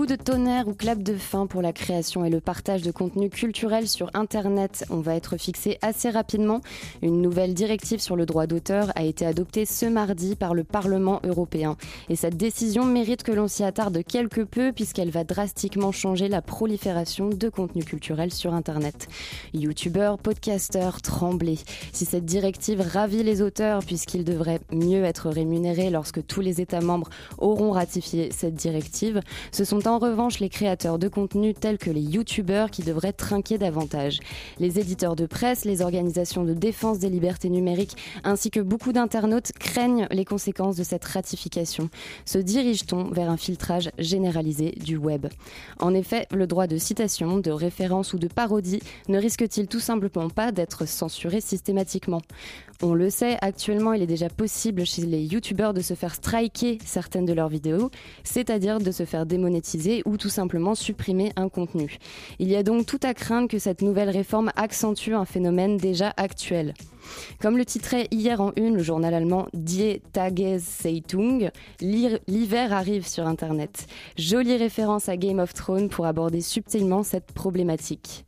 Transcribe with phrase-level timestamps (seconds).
[0.00, 3.28] Coup de tonnerre ou clap de fin pour la création et le partage de contenu
[3.28, 4.86] culturel sur Internet.
[4.88, 6.62] On va être fixé assez rapidement.
[7.02, 11.20] Une nouvelle directive sur le droit d'auteur a été adoptée ce mardi par le Parlement
[11.22, 11.76] européen.
[12.08, 16.40] Et cette décision mérite que l'on s'y attarde quelque peu puisqu'elle va drastiquement changer la
[16.40, 19.06] prolifération de contenu culturel sur Internet.
[19.52, 21.58] Youtubeurs, podcasteurs, tremblés.
[21.92, 26.80] Si cette directive ravit les auteurs puisqu'ils devraient mieux être rémunérés lorsque tous les États
[26.80, 29.20] membres auront ratifié cette directive,
[29.52, 33.58] ce sont en revanche les créateurs de contenu tels que les youtubeurs qui devraient trinquer
[33.58, 34.20] davantage.
[34.60, 39.52] Les éditeurs de presse, les organisations de défense des libertés numériques ainsi que beaucoup d'internautes
[39.52, 41.90] craignent les conséquences de cette ratification.
[42.24, 45.26] Se dirige-t-on vers un filtrage généralisé du web?
[45.80, 50.30] En effet, le droit de citation, de référence ou de parodie ne risque-t-il tout simplement
[50.30, 52.22] pas d'être censuré systématiquement?
[52.82, 56.78] On le sait, actuellement il est déjà possible chez les youtubeurs de se faire striker
[56.84, 57.90] certaines de leurs vidéos,
[58.24, 61.98] c'est-à-dire de se faire démonétiser ou tout simplement supprimer un contenu.
[62.38, 66.12] Il y a donc tout à craindre que cette nouvelle réforme accentue un phénomène déjà
[66.16, 66.74] actuel.
[67.40, 73.86] Comme le titrait hier en une le journal allemand Die Tageszeitung, l'hiver arrive sur Internet.
[74.16, 78.24] Jolie référence à Game of Thrones pour aborder subtilement cette problématique.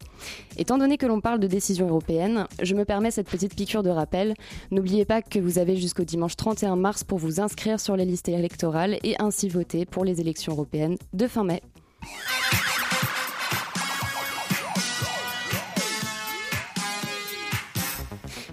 [0.56, 3.90] Étant donné que l'on parle de décision européenne, je me permets cette petite piqûre de
[3.90, 4.34] rappel.
[4.70, 8.28] N'oubliez pas que vous avez jusqu'au dimanche 31 mars pour vous inscrire sur les listes
[8.28, 11.62] électorales et ainsi voter pour les élections européennes de fin mai.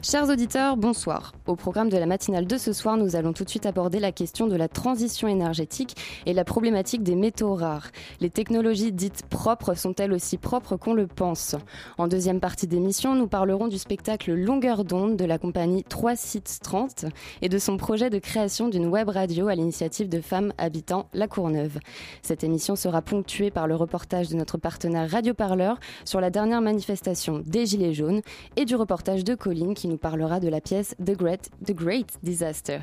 [0.09, 1.33] Chers auditeurs, bonsoir.
[1.45, 4.11] Au programme de la matinale de ce soir, nous allons tout de suite aborder la
[4.11, 7.89] question de la transition énergétique et la problématique des métaux rares.
[8.20, 11.55] Les technologies dites propres sont-elles aussi propres qu'on le pense?
[11.99, 16.58] En deuxième partie d'émission, nous parlerons du spectacle Longueur d'onde de la compagnie 3 Sites
[16.64, 17.05] 30
[17.43, 21.27] et de son projet de création d'une web radio à l'initiative de femmes habitant La
[21.27, 21.77] Courneuve.
[22.23, 26.61] Cette émission sera ponctuée par le reportage de notre partenaire Radio Parleur sur la dernière
[26.61, 28.21] manifestation des Gilets jaunes
[28.55, 32.17] et du reportage de Colline qui nous parlera de la pièce The Great, The Great
[32.23, 32.80] Disaster.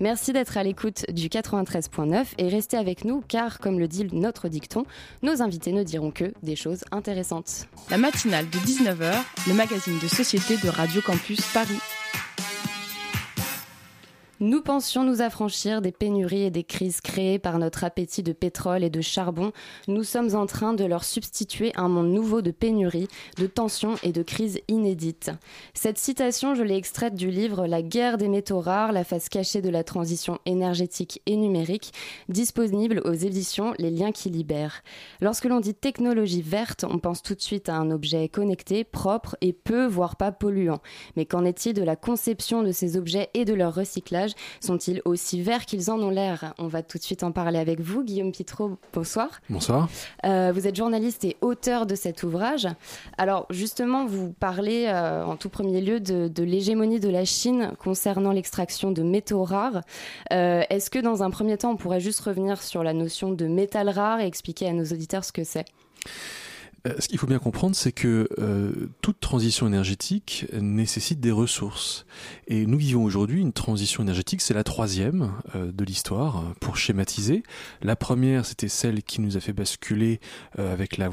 [0.00, 4.48] Merci d'être à l'écoute du 93.9 et restez avec nous car, comme le dit notre
[4.48, 4.84] dicton,
[5.22, 7.66] nos invités ne diront que des choses intéressantes.
[7.90, 9.14] La matinale de 19h,
[9.48, 11.80] le magazine de société de Radio Campus Paris.
[14.40, 18.84] Nous pensions nous affranchir des pénuries et des crises créées par notre appétit de pétrole
[18.84, 19.50] et de charbon.
[19.88, 24.12] Nous sommes en train de leur substituer un monde nouveau de pénuries, de tensions et
[24.12, 25.32] de crises inédites.
[25.74, 29.60] Cette citation, je l'ai extraite du livre La guerre des métaux rares, la face cachée
[29.60, 31.92] de la transition énergétique et numérique,
[32.28, 34.84] disponible aux éditions Les liens qui libèrent.
[35.20, 39.36] Lorsque l'on dit technologie verte, on pense tout de suite à un objet connecté, propre
[39.40, 40.80] et peu, voire pas polluant.
[41.16, 44.27] Mais qu'en est-il de la conception de ces objets et de leur recyclage?
[44.60, 46.54] Sont-ils aussi verts qu'ils en ont l'air?
[46.58, 48.78] On va tout de suite en parler avec vous, Guillaume Pitreau.
[48.92, 49.40] Bonsoir.
[49.48, 49.88] Bonsoir.
[50.24, 52.68] Euh, vous êtes journaliste et auteur de cet ouvrage.
[53.16, 58.32] Alors justement, vous parlez euh, en tout premier lieu de, l'hégémonie de la Chine concernant
[58.32, 59.82] l'extraction de métaux rares.
[60.32, 63.46] Euh, est-ce que dans un premier temps, on pourrait juste revenir sur la notion de
[63.46, 65.66] métal rare et expliquer à nos auditeurs ce que c'est?
[66.98, 72.06] Ce qu'il faut bien comprendre, c'est que euh, toute transition énergétique nécessite des ressources.
[72.46, 77.42] Et nous vivons aujourd'hui une transition énergétique, c'est la troisième euh, de l'histoire, pour schématiser.
[77.82, 80.20] La première, c'était celle qui nous a fait basculer
[80.56, 81.10] avec la,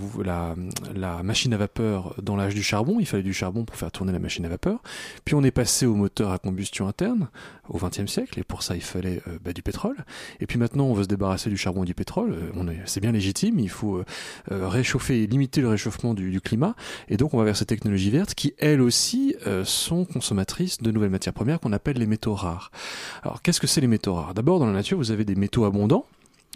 [1.24, 2.98] machine à vapeur dans l'âge du charbon.
[3.00, 4.82] Il fallait du charbon pour faire tourner la machine à vapeur.
[5.24, 7.30] Puis on est passé au moteur à combustion interne
[7.70, 9.98] au XXe siècle, et pour ça il fallait bah, du pétrole.
[10.40, 12.36] Et puis maintenant, on veut se débarrasser du charbon et du pétrole.
[12.86, 14.04] c'est bien légitime, il faut
[14.50, 16.76] réchauffer et limiter le réchauffement du, climat.
[17.08, 20.92] Et donc on va vers ces technologies vertes qui, elles aussi, euh, sont consommatrices de
[20.92, 22.72] nouvelles matières premières qu'on appelle les métaux rares.
[23.24, 24.34] Alors qu'est-ce que c'est les métaux rares?
[24.34, 26.06] D'abord, dans la nature, vous avez des métaux abondants,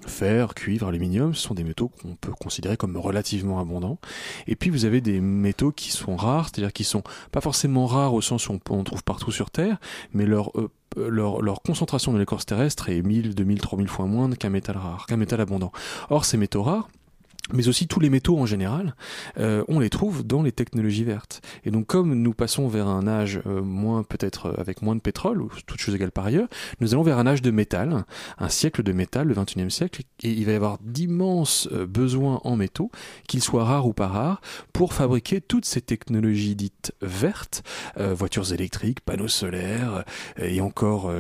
[0.07, 3.99] Fer, cuivre, aluminium, ce sont des métaux qu'on peut considérer comme relativement abondants.
[4.47, 8.13] Et puis vous avez des métaux qui sont rares, c'est-à-dire qui sont pas forcément rares
[8.13, 9.77] au sens où on, trouve partout sur Terre,
[10.13, 14.77] mais leur, euh, concentration dans l'écorce terrestre est 1000, 2000, 3000 fois moindre qu'un métal
[14.77, 15.71] rare, qu'un métal abondant.
[16.09, 16.87] Or, ces métaux rares,
[17.53, 18.95] mais aussi tous les métaux en général,
[19.37, 21.41] euh, on les trouve dans les technologies vertes.
[21.65, 25.01] Et donc comme nous passons vers un âge euh, moins peut-être euh, avec moins de
[25.01, 26.47] pétrole, ou toute chose égale par ailleurs,
[26.79, 28.05] nous allons vers un âge de métal,
[28.37, 32.55] un siècle de métal, le 21e siècle, et il va y avoir d'immenses besoins en
[32.55, 32.91] métaux,
[33.27, 34.41] qu'ils soient rares ou pas rares,
[34.73, 37.63] pour fabriquer toutes ces technologies dites vertes,
[37.97, 40.03] voitures électriques, panneaux solaires,
[40.41, 41.11] et encore,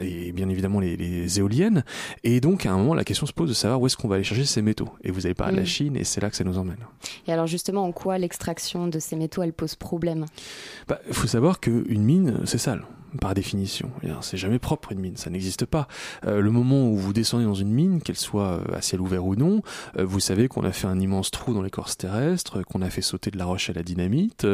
[0.00, 1.84] et bien évidemment les, les, éoliennes.
[2.24, 4.16] Et donc à un moment, la question se pose de savoir où est-ce qu'on va
[4.16, 4.88] aller chercher ces métaux.
[5.02, 6.78] Et vous avez pas la Chine et c'est là que ça nous emmène.
[7.26, 10.26] Et alors justement, en quoi l'extraction de ces métaux, elle pose problème?
[10.36, 12.84] Il bah, faut savoir qu'une mine, c'est sale
[13.18, 13.90] par définition.
[14.20, 15.88] C'est jamais propre une mine, ça n'existe pas.
[16.26, 19.24] Euh, le moment où vous descendez dans une mine, qu'elle soit euh, à ciel ouvert
[19.24, 19.62] ou non,
[19.98, 23.02] euh, vous savez qu'on a fait un immense trou dans l'écorce terrestre, qu'on a fait
[23.02, 24.46] sauter de la roche à la dynamite.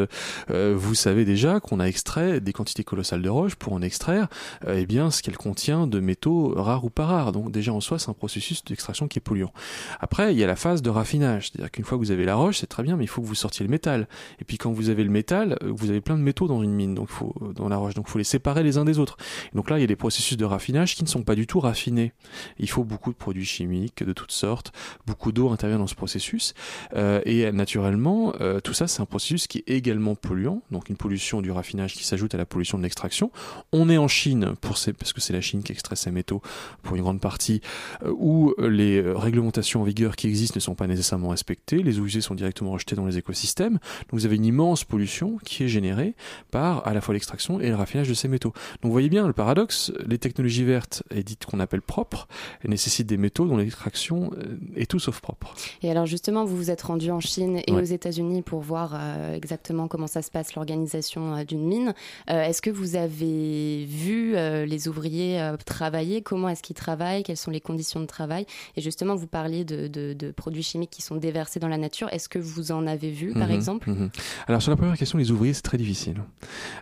[0.49, 4.29] vous savez déjà qu'on a extrait des quantités colossales de roche pour en extraire
[4.67, 7.33] eh bien ce qu'elle contient de métaux rares ou pas rares.
[7.33, 9.53] Donc déjà en soi, c'est un processus d'extraction qui est polluant.
[10.01, 12.35] Après, il y a la phase de raffinage, c'est-à-dire qu'une fois que vous avez la
[12.35, 14.09] roche, c'est très bien, mais il faut que vous sortiez le métal.
[14.41, 16.95] Et puis quand vous avez le métal, vous avez plein de métaux dans une mine,
[16.95, 17.09] donc
[17.55, 19.17] dans la roche, donc faut les séparer les uns des autres.
[19.55, 21.61] donc là, il y a des processus de raffinage qui ne sont pas du tout
[21.61, 22.13] raffinés.
[22.59, 24.73] Il faut beaucoup de produits chimiques de toutes sortes,
[25.07, 26.55] beaucoup d'eau intervient dans ce processus.
[26.95, 30.97] Euh, et naturellement, euh, tout ça, c'est un processus qui est également polluant, donc une
[30.97, 33.31] pollution du raffinage qui s'ajoute à la pollution de l'extraction.
[33.73, 36.43] On est en Chine, pour ces, parce que c'est la Chine qui extrait ces métaux
[36.83, 37.61] pour une grande partie,
[38.05, 42.05] euh, où les réglementations en vigueur qui existent ne sont pas nécessairement respectées, les eaux
[42.05, 43.75] usées sont directement rejetées dans les écosystèmes.
[43.75, 46.15] Donc vous avez une immense pollution qui est générée
[46.51, 48.32] par à la fois l'extraction et le raffinage de ces métaux.
[48.39, 48.53] Donc
[48.83, 52.29] vous voyez bien le paradoxe, les technologies vertes, et dites qu'on appelle propres,
[52.63, 55.55] elles nécessitent des métaux dont l'extraction euh, est tout sauf propre.
[55.83, 59.35] Et alors justement, vous vous êtes rendu en Chine et aux États-Unis pour voir euh,
[59.35, 61.95] exactement comment ça se passe l'organisation euh, d'une mine.
[62.29, 64.35] est-ce que vous avez vu
[64.67, 66.23] les ouvriers travailler?
[66.23, 67.23] Comment est-ce qu'ils travaillent?
[67.23, 68.47] Quelles sont les conditions de travail?
[68.77, 72.09] Et justement, vous parliez de, produits chimiques qui sont déversés dans la nature.
[72.13, 73.91] Est-ce que vous en avez vu, par mhm, exemple?
[73.91, 74.11] mhm.
[74.49, 76.23] Alors sur la première question, les ouvriers, c'est très difficile.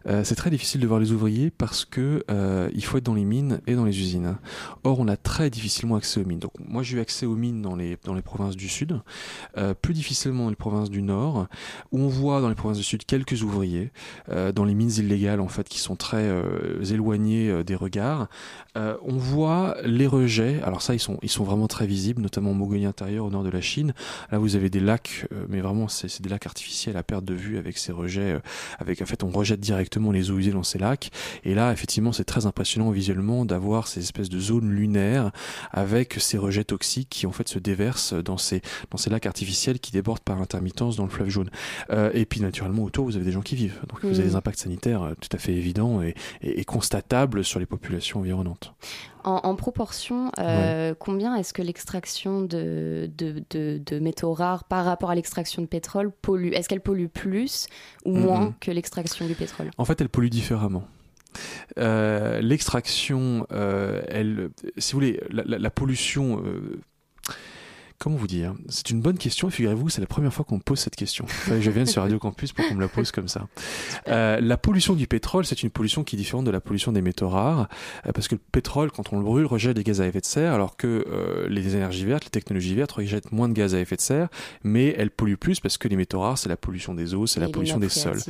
[0.07, 3.25] c'est très difficile de voir les ouvriers parce que euh, il faut être dans les
[3.25, 4.37] mines et dans les usines.
[4.85, 6.39] Or, on a très difficilement accès aux mines.
[6.41, 9.01] Donc, moi, j'ai eu accès aux mines dans les dans les provinces du sud,
[9.57, 11.47] euh, plus difficilement dans les provinces du nord,
[11.93, 13.91] où on voit dans les provinces du sud quelques ouvriers
[14.29, 18.29] euh, dans les mines illégales en fait qui sont très euh, éloignés euh, des regards.
[18.77, 20.61] Euh, on voit les rejets.
[20.63, 23.45] Alors ça, ils sont ils sont vraiment très visibles, notamment en Mongolie intérieure, au nord
[23.45, 23.95] de la Chine.
[24.31, 27.59] Là, vous avez des lacs, mais vraiment, c'est des lacs artificiels à perte de vue
[27.59, 28.41] avec ces rejets.
[28.79, 31.11] avec en fait, on rejette directement les eaux usées dans ces lacs
[31.45, 35.31] et là, effectivement, c'est très impressionnant visuellement d'avoir ces espèces de zones lunaires
[35.73, 39.81] avec ces rejets toxiques qui en fait se déversent dans ces dans ces lacs artificiels
[39.81, 41.51] qui débordent par intermittence dans le fleuve jaune.
[41.91, 43.79] Euh, et puis naturellement autour, vous avez des gens qui vivent.
[43.89, 47.59] Donc vous avez des impacts sanitaires euh, tout à fait évidents et, et, constatables sur
[47.59, 48.75] les populations environnantes.
[49.23, 55.15] En, proportion, euh, combien est-ce que l'extraction de, de, de, métaux rares par rapport à
[55.15, 56.53] l'extraction de pétrole pollue?
[56.55, 57.67] Est-ce qu'elle pollue plus
[58.07, 59.71] ou moins que l'extraction du pétrole?
[59.77, 60.85] En fait, elle pollue différemment.
[61.79, 66.81] Euh, l'extraction, euh, elle, si vous voulez, la, pollution euh,
[68.01, 68.55] Comment vous dire?
[68.71, 69.51] C'est une bonne question.
[69.51, 71.27] Figurez-vous, c'est la première fois qu'on me pose cette question.
[71.47, 73.47] je viens sur Radio Campus pour qu'on me la pose comme ça.
[74.09, 77.03] Euh, la pollution du pétrole, c'est une pollution qui est différente de la pollution des
[77.03, 77.69] métaux rares,
[78.07, 80.25] euh, parce que le pétrole, quand on le brûle, rejette des gaz à effet de
[80.25, 83.81] serre, alors que euh, les énergies vertes, les technologies vertes rejettent moins de gaz à
[83.81, 84.29] effet de serre,
[84.65, 87.41] mais elles polluent plus parce que les métaux rares, c'est la pollution des eaux, c'est
[87.41, 88.21] la pollution des sols.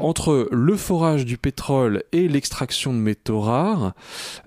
[0.00, 3.94] Entre le forage du pétrole et l'extraction de métaux rares,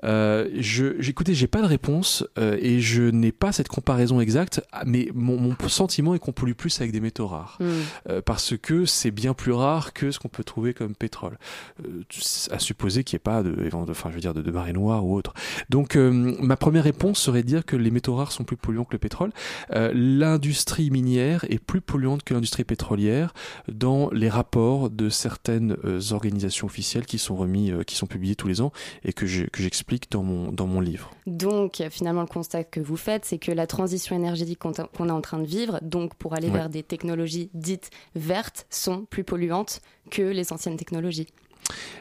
[0.04, 5.10] je, écoutez, j'ai pas de réponse et je n'ai pas cette comparaison exacte ah, mais
[5.14, 7.66] mon, sentiment est qu'on pollue plus avec des métaux rares, hmm.
[8.10, 11.38] euh, parce que c'est bien plus rare que ce qu'on peut trouver comme pétrole.
[11.86, 12.04] Euh,
[12.52, 15.06] à supposer qu'il n'y ait pas de, enfin, je veux dire, de, de marée noire
[15.06, 15.34] ou autre.
[15.70, 18.86] Donc, euh, ma première réponse serait de dire que les métaux rares sont plus polluants
[18.86, 19.32] que le pétrole.
[19.70, 23.34] l'industrie minière est plus polluante que l'industrie pétrolière
[23.68, 25.76] dans les rapports de certaines
[26.12, 28.72] organisations officielles qui sont remis, qui sont publiés tous les ans
[29.04, 31.12] et que j'explique dans mon dans mon livre.
[31.28, 35.22] Donc, finalement, le constat que vous faites, c'est que la transition énergétique qu'on est en
[35.22, 39.82] train de vivre, donc pour aller vers des technologies dites vertes, sont plus polluantes
[40.12, 41.28] que les anciennes technologies.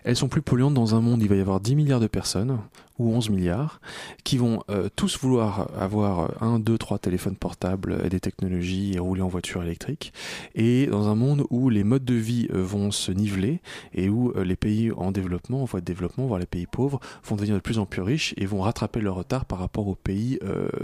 [0.04, 2.58] Elles sont plus polluantes dans un monde, il va y avoir 10 milliards de personnes
[2.98, 3.80] ou 11 milliards,
[4.24, 8.94] qui vont euh, tous vouloir avoir euh, un, deux, trois téléphones portables et des technologies
[8.94, 10.12] et rouler en voiture électrique.
[10.54, 13.60] Et dans un monde où les modes de vie euh, vont se niveler
[13.94, 17.36] et où les pays en développement, en voie de développement, voire les pays pauvres, vont
[17.36, 20.38] devenir de plus en plus riches et vont rattraper leur retard par rapport aux pays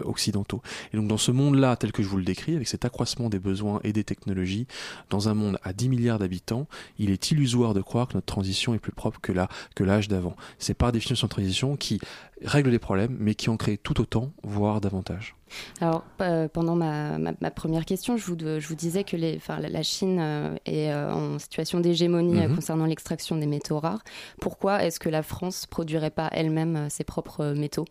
[0.04, 0.62] occidentaux.
[0.92, 3.38] Et donc dans ce monde-là, tel que je vous le décris, avec cet accroissement des
[3.38, 4.66] besoins et des technologies,
[5.10, 6.66] dans un monde à 10 milliards d'habitants,
[6.98, 10.36] il est illusoire de croire que notre transition est plus propre que l'âge que d'avant.
[10.58, 12.00] C'est par définition une transition qui
[12.44, 15.36] règlent les problèmes, mais qui en créent tout autant, voire davantage.
[15.80, 20.18] Alors, euh, pendant ma, première question, je vous, je vous disais que les, la Chine
[20.20, 22.54] euh, est euh, en situation d'hégémonie mhm.
[22.54, 24.02] concernant l'extraction des métaux rares.
[24.40, 27.84] Pourquoi est-ce que la France produirait pas elle-même ses propres métaux?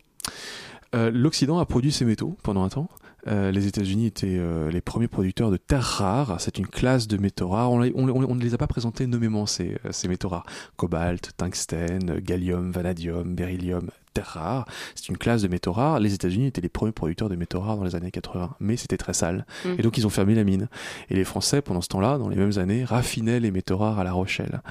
[0.92, 2.88] L'Occident a produit ses métaux pendant un temps.
[3.26, 4.40] Les États-Unis étaient
[4.70, 6.40] les premiers producteurs de terres rares.
[6.40, 7.72] C'est une classe de métaux rares.
[7.72, 10.46] On, ne les a pas présentés nommément, ces, ces métaux rares.
[10.76, 14.64] Cobalt, tungstène, gallium, vanadium, beryllium, terres rares.
[14.94, 16.00] C'est une classe de métaux rares.
[16.00, 18.96] Les États-Unis étaient les premiers producteurs de métaux rares dans les années 80, mais c'était
[18.96, 19.44] très sale.
[19.64, 19.74] Mm.
[19.78, 20.68] Et donc ils ont fermé la mine.
[21.10, 24.04] Et les Français, pendant ce temps-là, dans les mêmes années, raffinaient les métaux rares à
[24.04, 24.62] La Rochelle.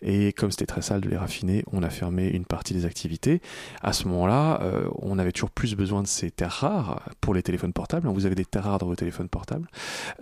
[0.00, 3.42] Et comme c'était très sale de les raffiner, on a fermé une partie des activités.
[3.82, 7.42] À ce moment-là, euh, on avait toujours plus besoin de ces terres rares pour les
[7.42, 7.93] téléphones portables.
[8.00, 9.68] Vous avez des terres rares dans vos téléphones portables.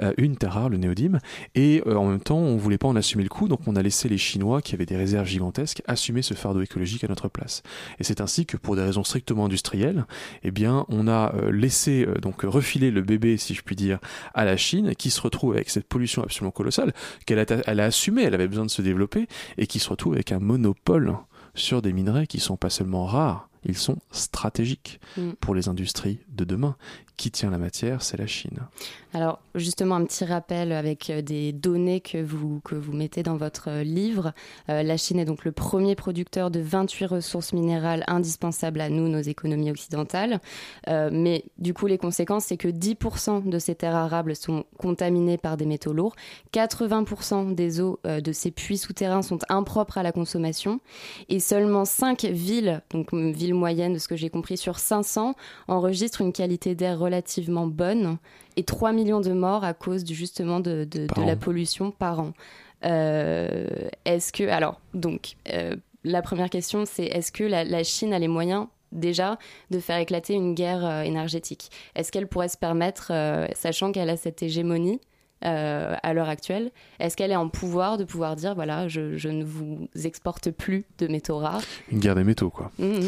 [0.03, 1.19] Euh, une terre rare, le néodyme.
[1.55, 3.83] Et euh, en même temps, on voulait pas en assumer le coup, donc on a
[3.83, 7.63] laissé les Chinois, qui avaient des réserves gigantesques, assumer ce fardeau écologique à notre place.
[7.99, 10.07] Et c'est ainsi que pour des raisons strictement industrielles,
[10.43, 13.99] eh bien, on a euh, laissé euh, donc refiler le bébé, si je puis dire,
[14.35, 16.93] à la Chine, qui se retrouve avec cette pollution absolument colossale
[17.27, 19.27] qu'elle a, elle a assumée, elle avait besoin de se développer,
[19.59, 21.17] et qui se retrouve avec un monopole
[21.55, 25.33] sur des minerais qui sont pas seulement rares, ils sont stratégiques mm.
[25.41, 26.77] pour les industries de demain.
[27.17, 28.61] Qui tient la matière C'est la Chine.
[29.15, 33.37] Alors justement, un petit rappel avec euh, des données que vous, que vous mettez dans
[33.37, 34.33] votre euh, livre.
[34.71, 39.09] Euh, la Chine est donc le premier producteur de 28 ressources minérales indispensables à nous,
[39.09, 40.41] nos économies occidentales.
[40.89, 45.57] mais du coup, les conséquences, c'est que 10% de ces terres arables sont contaminées par
[45.57, 46.15] des métaux lourds.
[46.53, 50.81] 80% des eaux de ces puits souterrains sont impropres à la consommation.
[51.29, 55.35] Et seulement 5 villes, donc villes moyenne, de ce que j'ai compris, sur 500
[55.69, 58.19] enregistre une qualité d'air relativement bonne
[58.57, 62.33] et 3 millions de morts à cause justement de, la pollution par an.
[62.85, 63.67] Euh,
[64.05, 68.29] est-ce que, alors, donc, euh, la première question, c'est est-ce que la, Chine a les
[68.29, 69.39] moyens déjà
[69.71, 71.71] de faire éclater une guerre euh, énergétique?
[71.95, 73.13] Est-ce qu'elle pourrait se permettre,
[73.55, 75.01] sachant qu'elle a cette hégémonie,
[75.45, 76.71] euh, à l'heure actuelle
[77.01, 81.07] Est-ce qu'elle est en pouvoir de pouvoir dire voilà, je, ne vous exporte plus de
[81.07, 82.71] métaux rares Une guerre des métaux, quoi.
[82.79, 83.01] Mmh.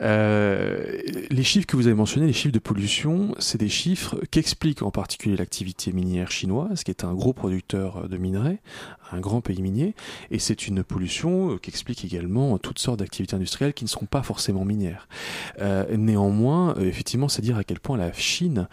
[0.00, 4.82] Euh, les chiffres que vous avez mentionnés, les chiffres de pollution, c'est des chiffres qu'explique
[4.82, 8.58] en particulier l'activité minière chinoise, qui est un gros producteur de minerais,
[9.12, 9.94] un grand pays minier,
[10.30, 14.06] et c'est une pollution euh, qui explique également toutes sortes d'activités industrielles qui ne seront
[14.06, 15.08] pas forcément minières.
[15.60, 18.68] Euh, néanmoins, euh, effectivement, c'est dire à quel point la Chine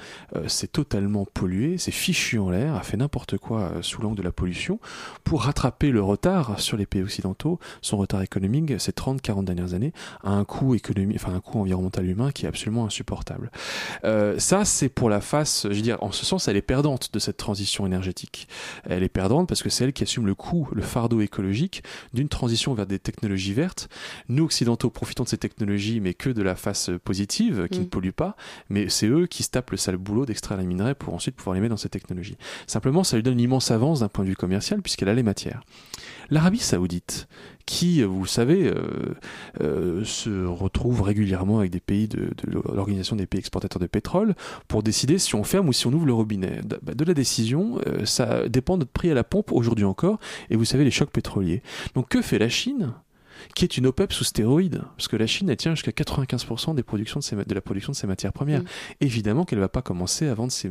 [0.47, 4.31] s'est totalement polluée, s'est fichue en l'air, a fait n'importe quoi sous l'angle de la
[4.31, 4.79] pollution
[5.23, 9.93] pour rattraper le retard sur les pays occidentaux, son retard économique ces 30-40 dernières années,
[10.23, 13.51] à un coût économique, enfin un coût environnemental humain qui est absolument insupportable.
[14.37, 17.19] ça, c'est pour la face, je veux dire, en ce sens, elle est perdante de
[17.19, 18.47] cette transition énergétique.
[18.87, 21.83] Elle est perdante parce que c'est elle qui assume le coût, le fardeau écologique
[22.13, 23.89] d'une transition vers des technologies vertes.
[24.29, 27.89] Nous, occidentaux, profitons de ces technologies, mais que de la face positive, qui ne mm.
[27.89, 28.35] pollue pas,
[28.69, 31.55] mais c'est eux qui se tapent le sale boulot d'extraire les minerais pour ensuite pouvoir
[31.55, 32.37] les mettre dans ces technologies.
[32.67, 35.23] Simplement, ça lui donne une immense avance d'un point de vue commercial, puisqu'elle a les
[35.23, 35.61] matières.
[36.29, 37.27] L'Arabie saoudite,
[37.65, 39.15] qui, vous savez, euh,
[39.61, 44.35] euh, se retrouve régulièrement avec des pays de, l'organisation des pays exportateurs de pétrole
[44.67, 46.61] pour décider si on ferme ou si on ouvre le robinet.
[46.63, 50.19] De, bah, la décision, euh, ça dépend de notre prix à la pompe aujourd'hui encore,
[50.49, 51.61] et vous savez les chocs pétroliers.
[51.95, 52.93] Donc que fait la Chine?
[53.55, 56.83] Qui est une OPEP sous stéroïdes, parce que la Chine elle tient jusqu'à 95% des
[56.83, 58.61] productions de, de, la production de ses matières premières.
[58.61, 58.65] Mm.
[59.01, 60.69] Évidemment qu'elle ne va pas commencer à vendre ses,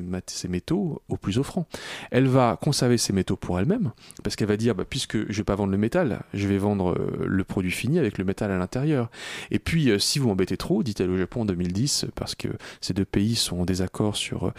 [0.48, 1.66] métaux au plus offrant.
[2.10, 3.92] Elle va conserver ses métaux pour elle-même,
[4.22, 6.58] parce qu'elle va dire, bah, puisque je ne vais pas vendre le métal, je vais
[6.58, 9.10] vendre euh, le produit fini avec le métal à l'intérieur.
[9.50, 12.48] Et puis, euh, si vous m'embêtez trop, dit-elle au Japon en 2010, parce que
[12.80, 14.52] ces deux pays sont en désaccord sur,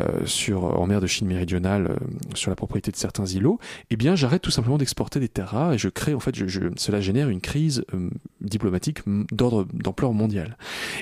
[0.00, 1.96] euh, sur, en mer de Chine méridionale
[2.34, 3.58] sur la propriété de certains îlots,
[3.90, 6.60] eh bien, j'arrête tout simplement d'exporter des terres rares et je crée, en fait, je,
[6.76, 8.08] cela génère une crise euh,
[8.40, 10.56] diplomatique d'ordre d'ampleur mondiale.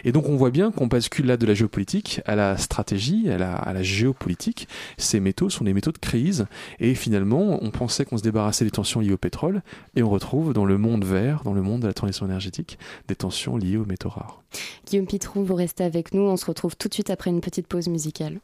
[0.05, 3.39] Et donc on voit bien qu'on bascule là de la géopolitique à la stratégie, à
[3.39, 4.69] la, à la géopolitique.
[4.99, 6.47] Ces métaux sont des métaux de crise
[6.81, 9.63] et finalement on pensait qu'on se débarrassait des tensions liées au pétrole
[9.95, 12.79] et on retrouve dans le monde vert, dans le monde de la transition énergétique,
[13.09, 14.43] des tensions liées aux métaux rares.
[14.87, 17.67] Guillaume Pitrou, vous restez avec nous, on se retrouve tout de suite après une petite
[17.67, 18.41] pause musicale.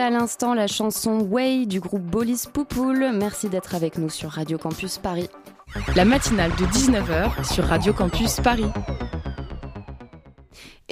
[0.00, 3.10] À l'instant la chanson Way du groupe Bolis Poupoule.
[3.14, 5.28] Merci d'être avec nous sur Radio Campus Paris.
[5.96, 8.70] La matinale de 19h sur Radio Campus Paris.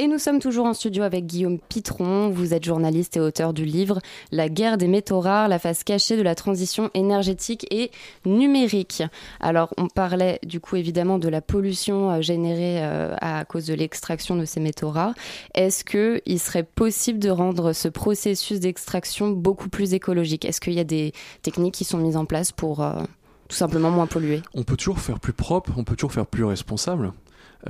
[0.02, 2.28] Et nous sommes toujours en studio avec Guillaume Pitron.
[2.28, 4.00] Vous êtes journaliste et auteur du livre
[4.32, 7.92] La guerre des métaux rares, la face cachée de la transition énergétique et
[8.26, 9.04] numérique.
[9.38, 13.74] Alors, on parlait du coup évidemment de la pollution euh, générée euh, à cause de
[13.74, 15.14] l'extraction de ces métaux rares.
[15.54, 20.44] Est-ce qu'il serait possible de rendre ce processus d'extraction beaucoup plus écologique?
[20.44, 21.12] Est-ce qu'il y a des
[21.42, 23.04] techniques qui sont mises en place pour euh,
[23.46, 24.42] tout simplement moins polluer?
[24.52, 27.12] On peut toujours faire plus propre, on peut toujours faire plus responsable.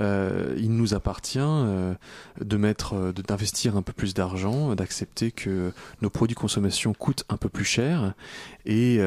[0.01, 1.93] Euh, il nous appartient euh,
[2.41, 7.25] de mettre, euh, d'investir un peu plus d'argent, d'accepter que nos produits de consommation coûtent
[7.29, 8.13] un peu plus cher.
[8.65, 8.99] Et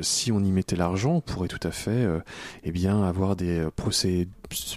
[0.00, 2.06] si on y mettait l'argent, on pourrait tout à fait,
[2.64, 4.28] eh bien, avoir des procédés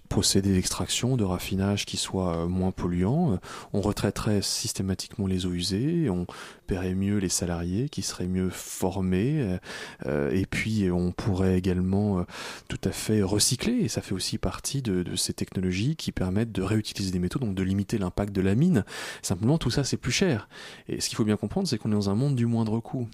[0.10, 3.40] procédés d'extraction, de raffinage qui soient moins polluants.
[3.74, 6.26] On retraiterait systématiquement les eaux usées, on
[6.68, 9.58] paierait mieux les salariés qui seraient mieux formés,
[10.06, 12.26] et puis on pourrait également
[12.68, 16.52] tout à fait recycler, et ça fait aussi partie de, de ces technologies qui permettent
[16.52, 18.86] de réutiliser des métaux, donc de limiter l'impact de la mine.
[19.22, 20.50] Simplement, tout ça, c'est plus cher.
[20.88, 23.08] Et ce qu'il faut bien comprendre, c'est qu'on est dans un monde du moindre coût.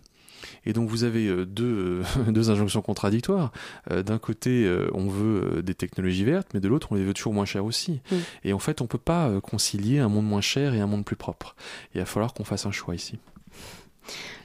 [0.65, 3.51] Et donc vous avez euh, deux, euh, deux injonctions contradictoires.
[3.91, 7.33] Euh, d'un côté, on veut des technologies vertes, mais de l'autre, on les veut toujours
[7.33, 8.01] moins chères aussi.
[8.11, 8.15] Mm.
[8.45, 11.05] Et en fait, on ne peut pas concilier un monde moins cher et un monde
[11.05, 11.55] plus propre.
[11.93, 13.19] Il va falloir qu'on fasse un choix ici.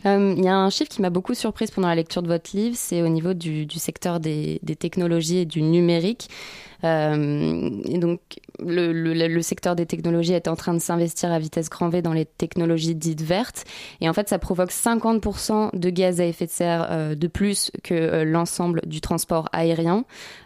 [0.05, 2.77] Il y a un chiffre qui m'a beaucoup surprise pendant la lecture de votre livre,
[2.77, 6.29] c'est au niveau du, du secteur des, des, technologies et du numérique.
[6.85, 8.21] Euh, et donc,
[8.59, 12.03] le, le, le, secteur des technologies est en train de s'investir à vitesse grand V
[12.03, 13.65] dans les technologies dites vertes.
[14.01, 17.71] Et en fait, ça provoque 50% de gaz à effet de serre euh, de plus
[17.83, 20.05] que euh, l'ensemble du transport aérien.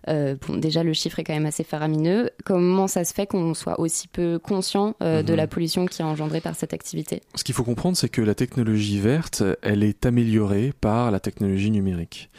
[0.08, 2.30] Euh, bon, déjà, le chiffre est quand même assez faramineux.
[2.44, 5.34] Comment ça se fait qu'on soit aussi peu conscient de mhm.
[5.34, 7.22] la pollution qui est engendrée par cette activité?
[7.34, 11.70] Ce qu'il faut comprendre, c'est que la technologie verte, elle est améliorée par la technologie
[11.70, 12.30] numérique.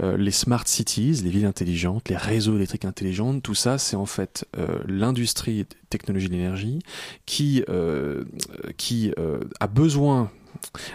[0.00, 4.46] les smart cities, les villes intelligentes, les réseaux électriques intelligents, tout ça, c'est en fait
[4.56, 6.78] euh, l'industrie technologie de l'énergie
[7.26, 8.24] qui, euh,
[8.76, 10.30] qui euh, a besoin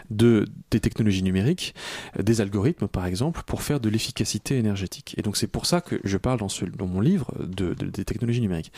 [0.10, 1.76] de, des technologies numériques,
[2.18, 5.16] euh, des algorithmes par exemple, pour faire de l'efficacité énergétique.
[5.18, 8.72] Et donc c'est pour ça que je parle dans, mon livre de, des technologies numériques.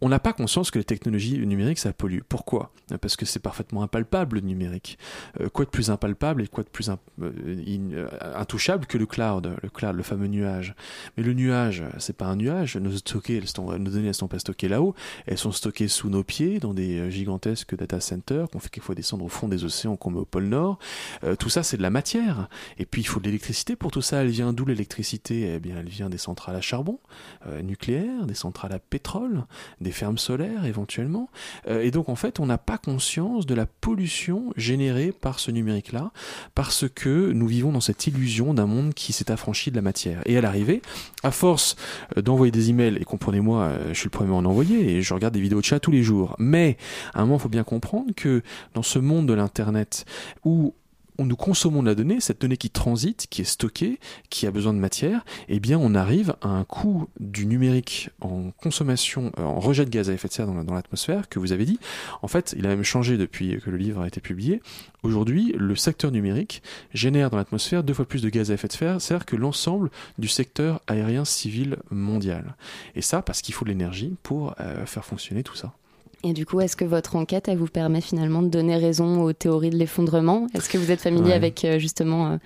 [0.00, 2.20] On n'a pas conscience que les technologies numériques, ça pollue.
[2.28, 2.72] Pourquoi?
[3.00, 4.98] Parce que c'est parfaitement impalpable le numérique.
[5.40, 6.90] Euh, quoi de plus impalpable et quoi de plus
[7.20, 10.74] euh, intouchable que le cloud, le cloud, le fameux nuage?
[11.16, 12.76] Mais le nuage, c'est pas un nuage.
[12.76, 14.94] Nos, données, elles sont pas stockées là-haut.
[15.26, 19.24] Elles sont stockées sous nos pieds dans des gigantesques data centers qu'on fait quelquefois descendre
[19.24, 20.78] au fond des océans qu'on au pôle Nord.
[21.24, 22.48] Euh, tout ça, c'est de la matière.
[22.78, 24.22] Et puis, il faut de l'électricité pour tout ça.
[24.22, 25.54] Elle vient d'où l'électricité?
[25.54, 26.98] Eh bien, elle vient des centrales à charbon,
[27.46, 29.44] euh, nucléaires, des centrales à pétrole,
[29.80, 31.30] des fermes solaires éventuellement.
[31.68, 35.50] Euh, et donc, en fait, on n'a pas conscience de la pollution générée par ce
[35.50, 36.12] numérique-là,
[36.54, 40.22] parce que nous vivons dans cette illusion d'un monde qui s'est affranchi de la matière.
[40.26, 40.82] Et à l'arrivée,
[41.22, 41.76] à force
[42.16, 45.34] d'envoyer des emails, et comprenez-moi, je suis le premier à en envoyer, et je regarde
[45.34, 46.76] des vidéos de chat tous les jours, mais
[47.14, 48.42] à un moment, il faut bien comprendre que
[48.74, 50.04] dans ce monde de l'Internet,
[50.44, 50.74] où
[51.24, 54.72] nous consommons de la donnée, cette donnée qui transite, qui est stockée, qui a besoin
[54.72, 59.60] de matière, eh bien on arrive à un coût du numérique en consommation, euh, en
[59.60, 61.78] rejet de gaz à effet de serre dans l'atmosphère, que vous avez dit.
[62.22, 64.62] En fait, il a même changé depuis que le livre a été publié.
[65.02, 68.98] Aujourd'hui, le secteur numérique génère dans l'atmosphère deux fois plus de gaz à effet de
[68.98, 72.56] serre que l'ensemble du secteur aérien civil mondial.
[72.94, 75.72] Et ça parce qu'il faut de l'énergie pour euh, faire fonctionner tout ça.
[76.22, 79.32] Et du coup, est-ce que votre enquête, elle vous permet finalement de donner raison aux
[79.32, 80.46] théories de l'effondrement?
[80.54, 82.38] Est-ce que vous êtes familier avec euh, justement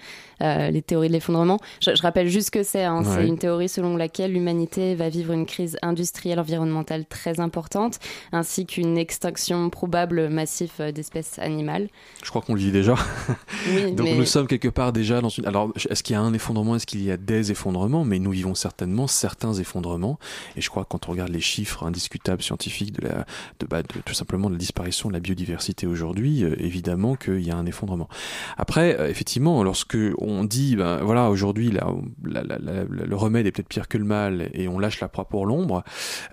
[0.42, 1.59] euh, les théories de l'effondrement.
[1.81, 2.85] Je, rappelle juste que c'est.
[2.85, 7.99] Hein, c'est une théorie selon laquelle l'humanité va vivre une crise industrielle environnementale très importante,
[8.33, 11.88] ainsi qu'une extinction probable massive euh, d'espèces animales.
[12.23, 12.94] Je crois qu'on le vit déjà.
[13.97, 15.47] Donc nous sommes quelque part déjà dans une.
[15.47, 16.77] Alors, est-ce qu'il y a un effondrement?
[16.77, 18.05] Est-ce qu'il y a des effondrements?
[18.05, 20.18] Mais nous vivons certainement certains effondrements.
[20.57, 23.27] Et je crois que quand on regarde les chiffres indiscutables scientifiques de la,
[23.61, 27.51] de, bah, tout simplement de la disparition de la biodiversité aujourd'hui, euh, évidemment qu'il y
[27.51, 28.09] a un effondrement.
[28.57, 29.97] Après, effectivement, lorsque
[30.28, 34.78] on dit, ben voilà, aujourd'hui, le remède est peut-être pire que le mal et on
[34.78, 35.84] lâche la proie pour l'ombre,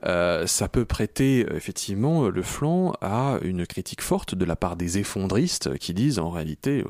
[0.05, 4.97] euh, ça peut prêter effectivement le flanc à une critique forte de la part des
[4.97, 6.83] effondristes qui disent, en réalité,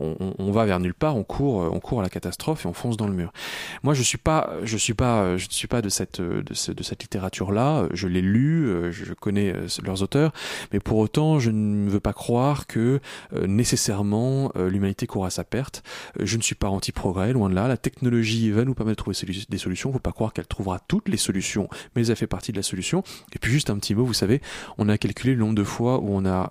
[0.00, 2.72] euh, on, va vers nulle part, on court, on court à la catastrophe et on
[2.72, 3.32] fonce dans le mur.
[3.82, 7.02] Moi, je suis pas, je suis pas, je ne suis pas de cette, de, cette
[7.02, 7.88] littérature-là.
[7.92, 10.32] Je l'ai lu, je connais leurs auteurs,
[10.72, 13.00] mais pour autant, je ne veux pas croire que
[13.46, 15.82] nécessairement l'humanité courra sa perte.
[16.38, 17.68] Ne suis pas anti-progrès, loin de là.
[17.68, 19.90] La technologie va nous permettre de trouver des solutions.
[19.90, 22.56] Il ne faut pas croire qu'elle trouvera toutes les solutions, mais elle fait partie de
[22.56, 23.02] la solution.
[23.34, 24.40] Et puis juste un petit mot, vous savez,
[24.78, 26.50] on a calculé le nombre de fois où on a,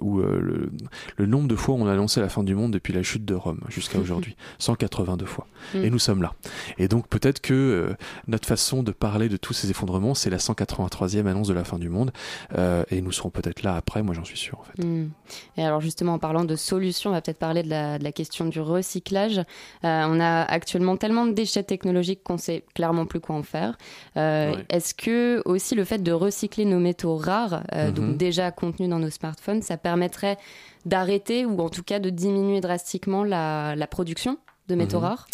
[0.00, 0.70] où le,
[1.16, 3.24] le, nombre de fois où on a annoncé la fin du monde depuis la chute
[3.24, 5.46] de Rome jusqu'à aujourd'hui, 182 fois.
[5.74, 5.92] Et mm.
[5.92, 6.34] nous sommes là.
[6.78, 7.94] Et donc peut-être que euh,
[8.26, 11.78] notre façon de parler de tous ces effondrements, c'est la 183e annonce de la fin
[11.78, 12.12] du monde.
[12.56, 14.84] Euh, et nous serons peut-être là après, moi j'en suis sûr en fait.
[14.84, 15.10] Mm.
[15.56, 18.12] Et alors justement en parlant de solutions, on va peut-être parler de la, de la,
[18.12, 19.01] question du recyclage.
[19.12, 19.42] Euh,
[19.82, 23.76] on a actuellement tellement de déchets technologiques qu'on sait clairement plus quoi en faire.
[24.16, 27.62] Est-ce que aussi le fait de recycler nos métaux rares,
[27.94, 28.16] donc mm-hmm.
[28.16, 30.36] déjà contenus dans nos smartphones, ça permettrait
[30.84, 34.38] d'arrêter ou en tout cas de diminuer drastiquement la, la production
[34.68, 35.04] de métaux mhm.
[35.04, 35.26] rares?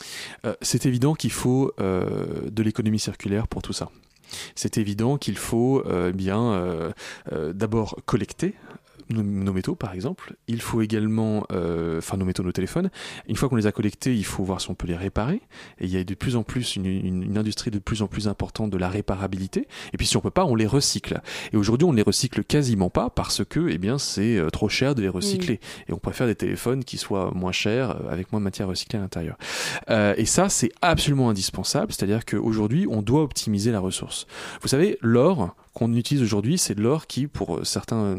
[0.45, 3.91] Euh, C'est évident qu'il faut euh, de l'économie circulaire pour tout ça.
[4.55, 6.93] C'est évident qu'il faut euh, bien
[7.55, 8.55] d'abord collecter
[9.11, 10.35] nos, métaux, par exemple.
[10.47, 12.91] Il faut également, euh, enfin nos métaux, nos téléphones.
[13.29, 15.41] Une fois qu'on les a collectés, il faut voir si on peut les réparer.
[15.79, 18.29] Et il y a de plus en plus une, une, industrie de plus en plus
[18.29, 19.69] importante de la réparabilité.
[19.93, 21.21] Et puis si on peut pas, on les recycle.
[21.53, 24.69] Et aujourd'hui, on ne les recycle quasiment pas parce que, eh bien, c'est euh, trop
[24.69, 25.61] cher de les recycler.
[25.89, 28.99] Et on préfère des téléphones qui soient moins chers, euh, avec moins de matière recyclée
[28.99, 29.37] à l'intérieur.
[29.91, 31.93] Euh, et ça, c'est absolument indispensable.
[31.93, 34.27] C'est-à-dire qu'aujourd'hui, on doit optimiser la ressource.
[34.63, 38.17] Vous savez, l'or, qu'on utilise aujourd'hui, c'est de l'or qui, pour euh, certains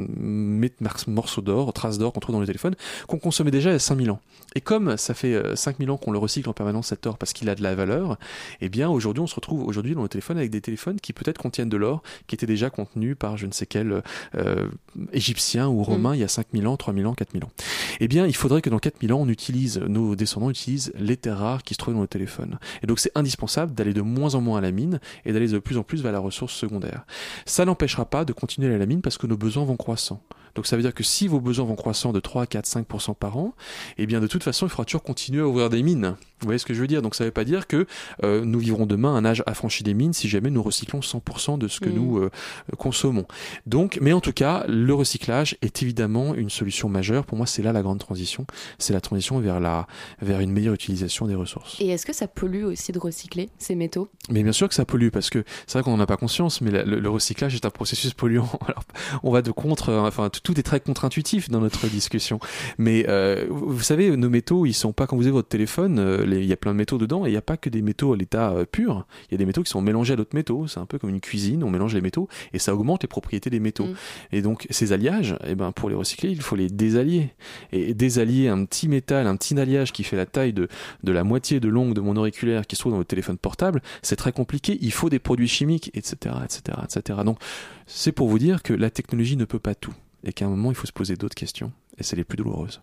[1.08, 2.76] morceaux d'or, traces d'or qu'on trouve dans les téléphones,
[3.08, 4.22] qu'on consommait déjà il y a 5000 ans.
[4.56, 7.34] Et comme ça fait 5000 euh, ans qu'on le recycle en permanence cet or parce
[7.34, 8.17] qu'il a de la valeur,
[8.62, 11.38] eh bien aujourd'hui on se retrouve aujourd'hui dans le téléphone avec des téléphones qui peut-être
[11.38, 14.02] contiennent de l'or qui était déjà contenu par je ne sais quel
[14.36, 14.67] euh,
[15.13, 16.15] égyptien ou romain mm.
[16.15, 17.52] il y a 5000 ans, 3000 ans, 4000 ans.
[18.00, 21.39] Eh bien il faudrait que dans 4000 ans on utilise, nos descendants utilisent les terres
[21.39, 22.58] rares qui se trouvent dans le téléphone.
[22.82, 25.60] Et donc c'est indispensable d'aller de moins en moins à la mine et d'aller de
[25.60, 27.06] plus en plus vers la ressource secondaire.
[27.49, 30.21] Ça n'empêchera pas de continuer la mine parce que nos besoins vont croissant.
[30.55, 33.38] Donc ça veut dire que si vos besoins vont croissant de 3, 4, 5% par
[33.38, 33.53] an,
[33.97, 36.15] eh bien de toute façon, il faudra toujours continuer à ouvrir des mines.
[36.41, 37.01] Vous voyez ce que je veux dire?
[37.01, 37.85] Donc ça ne veut pas dire que
[38.23, 41.67] euh, nous vivrons demain un âge affranchi des mines si jamais nous recyclons 100% de
[41.67, 41.93] ce que mm.
[41.93, 42.31] nous euh,
[42.77, 43.25] consommons.
[43.65, 47.25] Donc, mais en tout cas, le recyclage est évidemment une solution majeure.
[47.25, 48.45] Pour moi, c'est là la grande transition.
[48.77, 49.88] C'est la transition vers la
[50.21, 51.75] vers une meilleure utilisation des ressources.
[51.79, 54.09] Et est-ce que ça pollue aussi de recycler ces métaux?
[54.29, 56.62] Mais bien sûr que ça pollue parce que c'est vrai qu'on n'en a pas conscience,
[56.62, 58.49] mais le, recyclage est un processus polluant.
[58.65, 58.83] Alors,
[59.23, 62.39] on va de contre, enfin tout est très contre-intuitif dans notre discussion.
[62.78, 66.45] Mais euh, vous savez, nos métaux, ils sont pas quand vous avez votre téléphone il
[66.45, 68.17] y a plein de métaux dedans et il n'y a pas que des métaux à
[68.17, 69.06] l'état euh, pur.
[69.30, 70.67] Il y a des métaux qui sont mélangés à d'autres métaux.
[70.67, 73.49] C'est un peu comme une cuisine, on mélange les métaux et ça augmente les propriétés
[73.49, 73.86] des métaux.
[73.86, 73.95] Mm.
[74.32, 77.34] Et donc ces alliages, eh ben, pour les recycler, il faut les désallier.
[77.71, 80.67] Et désallier un petit métal, un petit alliage qui fait la taille de,
[81.04, 83.82] de la moitié de longue de mon auriculaire qui se trouve dans votre téléphone portable,
[84.02, 84.78] c'est très compliqué.
[84.82, 86.36] Il faut des produits chimiques, etc.
[86.43, 87.19] etc., etc.
[87.25, 87.39] Donc
[87.86, 90.71] c'est pour vous dire que la technologie ne peut pas tout et qu'à un moment
[90.71, 92.82] il faut se poser d'autres questions et c'est les plus douloureuses.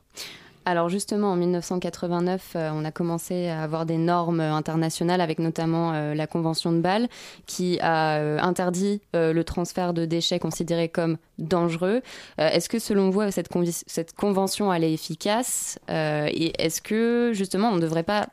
[0.68, 5.92] Alors justement, en 1989, euh, on a commencé à avoir des normes internationales, avec notamment
[5.94, 7.06] euh, la Convention de Bâle,
[7.46, 12.02] qui a euh, interdit le transfert de déchets considérés comme dangereux.
[12.38, 13.48] est-ce que selon vous, cette,
[13.86, 15.78] cette convention, elle est efficace?
[15.88, 18.28] Et est-ce que justement, on ne devrait pas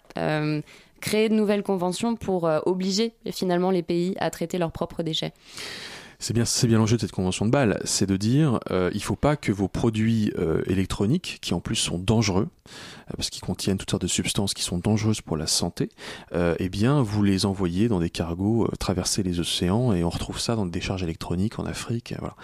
[0.99, 5.33] créer de nouvelles conventions pour obliger finalement les pays à traiter leurs propres déchets?
[6.23, 9.03] C'est bien, c'est bien l'enjeu de cette convention de Bâle, c'est de dire, euh, il
[9.03, 13.41] faut pas que vos produits euh, électroniques, qui en plus sont dangereux, euh, parce qu'ils
[13.41, 15.89] contiennent toutes sortes de substances qui sont dangereuses pour la santé,
[16.33, 20.09] euh, eh bien, vous les envoyez dans des cargos, euh, traverser les océans, et on
[20.09, 22.13] retrouve ça dans des décharges électroniques en Afrique.
[22.19, 22.37] Voilà.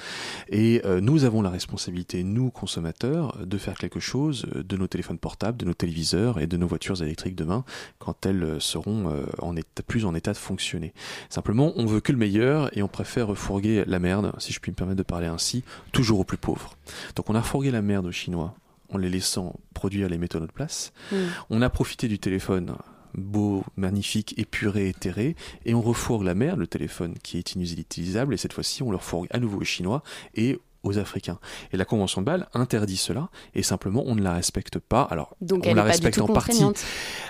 [0.50, 5.58] Et nous avons la responsabilité, nous consommateurs, de faire quelque chose de nos téléphones portables,
[5.58, 7.64] de nos téléviseurs et de nos voitures électriques demain,
[8.00, 9.54] quand elles seront en
[9.88, 10.94] plus en état de fonctionner.
[11.30, 14.72] Simplement, on veut que le meilleur et on préfère refourguer la merde, si je puis
[14.72, 16.76] me permettre de parler ainsi, toujours aux plus pauvres.
[17.16, 18.54] Donc on a refourgué la merde aux Chinois
[18.92, 20.94] en les laissant produire les métaux à notre place.
[21.12, 21.28] Hmm.
[21.50, 22.76] On a profité du téléphone
[23.16, 28.38] beau, magnifique, épuré, éthéré, et on refourgue la merde, le téléphone qui est inutilisable, et
[28.38, 30.04] cette fois-ci on le refourgue à nouveau aux Chinois
[30.36, 31.40] et aux Africains.
[31.72, 35.04] Et la Convention de Bâle interdit cela, et simplement on ne la respecte pas.
[35.04, 36.64] Alors, Donc on la respecte en partie.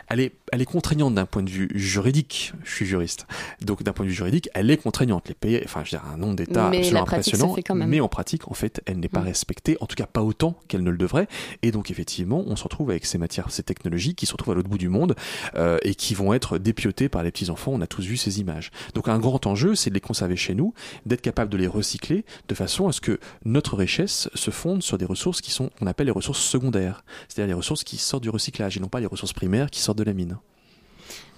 [0.07, 2.53] Elle est, elle est contraignante d'un point de vue juridique.
[2.63, 3.27] Je suis juriste.
[3.61, 5.27] Donc d'un point de vue juridique, elle est contraignante.
[5.27, 7.55] Les pays, enfin, je veux dire, un nombre d'États absolument impressionnant.
[7.75, 9.25] Mais en pratique, en fait, elle n'est pas mm.
[9.25, 11.27] respectée, en tout cas pas autant qu'elle ne le devrait.
[11.61, 14.55] Et donc effectivement, on se retrouve avec ces matières, ces technologies qui se retrouvent à
[14.55, 15.15] l'autre bout du monde
[15.55, 17.71] euh, et qui vont être dépiotées par les petits enfants.
[17.73, 18.71] On a tous vu ces images.
[18.93, 20.73] Donc un grand enjeu, c'est de les conserver chez nous,
[21.05, 24.97] d'être capable de les recycler de façon à ce que notre richesse se fonde sur
[24.97, 28.29] des ressources qui sont, qu'on appelle les ressources secondaires, c'est-à-dire les ressources qui sortent du
[28.29, 30.37] recyclage et non pas les ressources primaires qui sortent de la mine.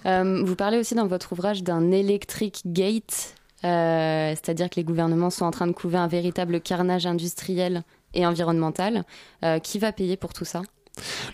[0.06, 3.36] Euh, vous parlez aussi dans votre ouvrage d'un electric gate.
[3.62, 9.04] c'est-à-dire que les gouvernements sont en train de couver un véritable carnage industriel et environnemental.
[9.64, 10.64] qui va payer pour tout ça?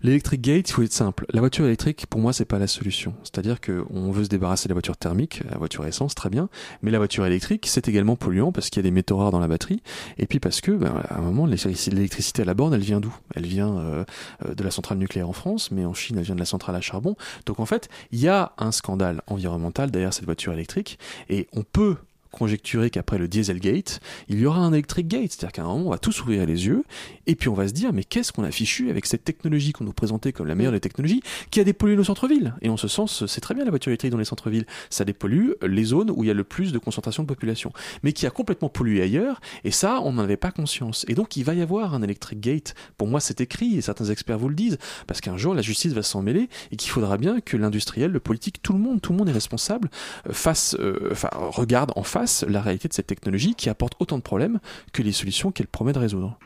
[0.04, 1.26] L'électric gate, il faut être simple.
[1.34, 3.16] La voiture électrique, pour moi, c'est pas la solution.
[3.24, 6.50] C'est-à-dire qu'on veut se débarrasser de la voiture thermique, la voiture essence, très bien.
[6.82, 9.40] Mais la voiture électrique, c'est également polluant parce qu'il y a des métaux rares dans
[9.40, 9.82] la batterie.
[10.18, 13.16] Et puis parce que, ben, à un moment, l'électricité à la borne, elle vient d'où?
[13.36, 14.06] Elle vient euh,
[14.46, 16.76] euh, de la centrale nucléaire en France, mais en Chine, elle vient de la centrale
[16.76, 17.16] à charbon.
[17.46, 21.00] Donc en fait, il y a un scandale environnemental derrière cette voiture électrique.
[21.30, 21.98] Et on peut
[22.32, 25.32] conjecturer qu'après le Dieselgate, il y aura un Electric Gate.
[25.32, 26.84] C'est-à-dire qu'à un moment, on va tous ouvrir les yeux,
[27.26, 29.84] et puis on va se dire, mais qu'est-ce qu'on a fichu avec cette technologie qu'on
[29.84, 32.54] nous présentait comme la meilleure des technologies, qui a dépollué nos centres-villes?
[32.62, 34.66] Et en ce sens, c'est très bien la voiture électrique dans les centres-villes.
[34.90, 37.72] Ça dépollue les zones où il y a le plus de concentration de population.
[38.04, 41.06] Mais qui a complètement pollué ailleurs, et ça, on n'en avait pas conscience.
[41.08, 42.76] Et donc, il va y avoir un Electric Gate.
[42.98, 45.94] Pour moi, c'est écrit, et certains experts vous le disent, parce qu'un jour, la justice
[45.94, 49.12] va s'en mêler, et qu'il faudra bien que l'industriel, le politique, tout le monde, tout
[49.12, 49.90] le monde est responsable,
[50.28, 52.17] euh, face, euh, enfin, regarde en face
[52.48, 54.60] la réalité de cette technologie qui apporte autant de problèmes
[54.94, 56.38] que les solutions qu'elle promet de résoudre.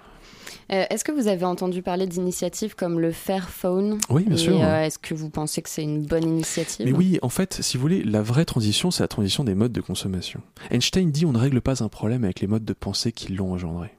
[0.71, 4.61] Euh, est-ce que vous avez entendu parler d'initiatives comme le Fairphone Oui, bien sûr.
[4.61, 7.77] Euh, est-ce que vous pensez que c'est une bonne initiative Mais oui, en fait, si
[7.77, 10.41] vous voulez, la vraie transition, c'est la transition des modes de consommation.
[10.69, 13.51] Einstein dit on ne règle pas un problème avec les modes de pensée qui l'ont
[13.51, 13.89] engendré.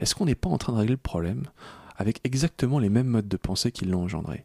[0.00, 1.44] Est-ce qu'on n'est pas en train de régler le problème
[2.00, 4.44] avec exactement les mêmes modes de pensée qui l'ont engendré.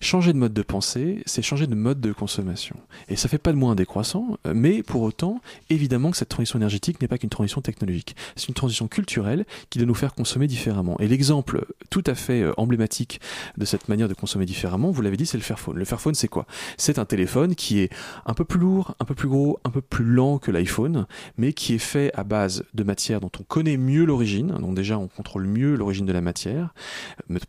[0.00, 2.76] Changer de mode de pensée, c'est changer de mode de consommation.
[3.08, 6.28] Et ça fait pas de moi un décroissant, euh, mais pour autant, évidemment que cette
[6.28, 8.14] transition énergétique n'est pas qu'une transition technologique.
[8.36, 10.96] C'est une transition culturelle qui doit nous faire consommer différemment.
[11.00, 13.20] Et l'exemple tout à fait euh, emblématique
[13.58, 15.76] de cette manière de consommer différemment, vous l'avez dit, c'est le Fairphone.
[15.76, 16.46] Le Fairphone, c'est quoi?
[16.76, 17.92] C'est un téléphone qui est
[18.24, 21.06] un peu plus lourd, un peu plus gros, un peu plus lent que l'iPhone,
[21.38, 24.54] mais qui est fait à base de matières dont on connaît mieux l'origine.
[24.60, 26.72] Donc déjà, on contrôle mieux l'origine de la matière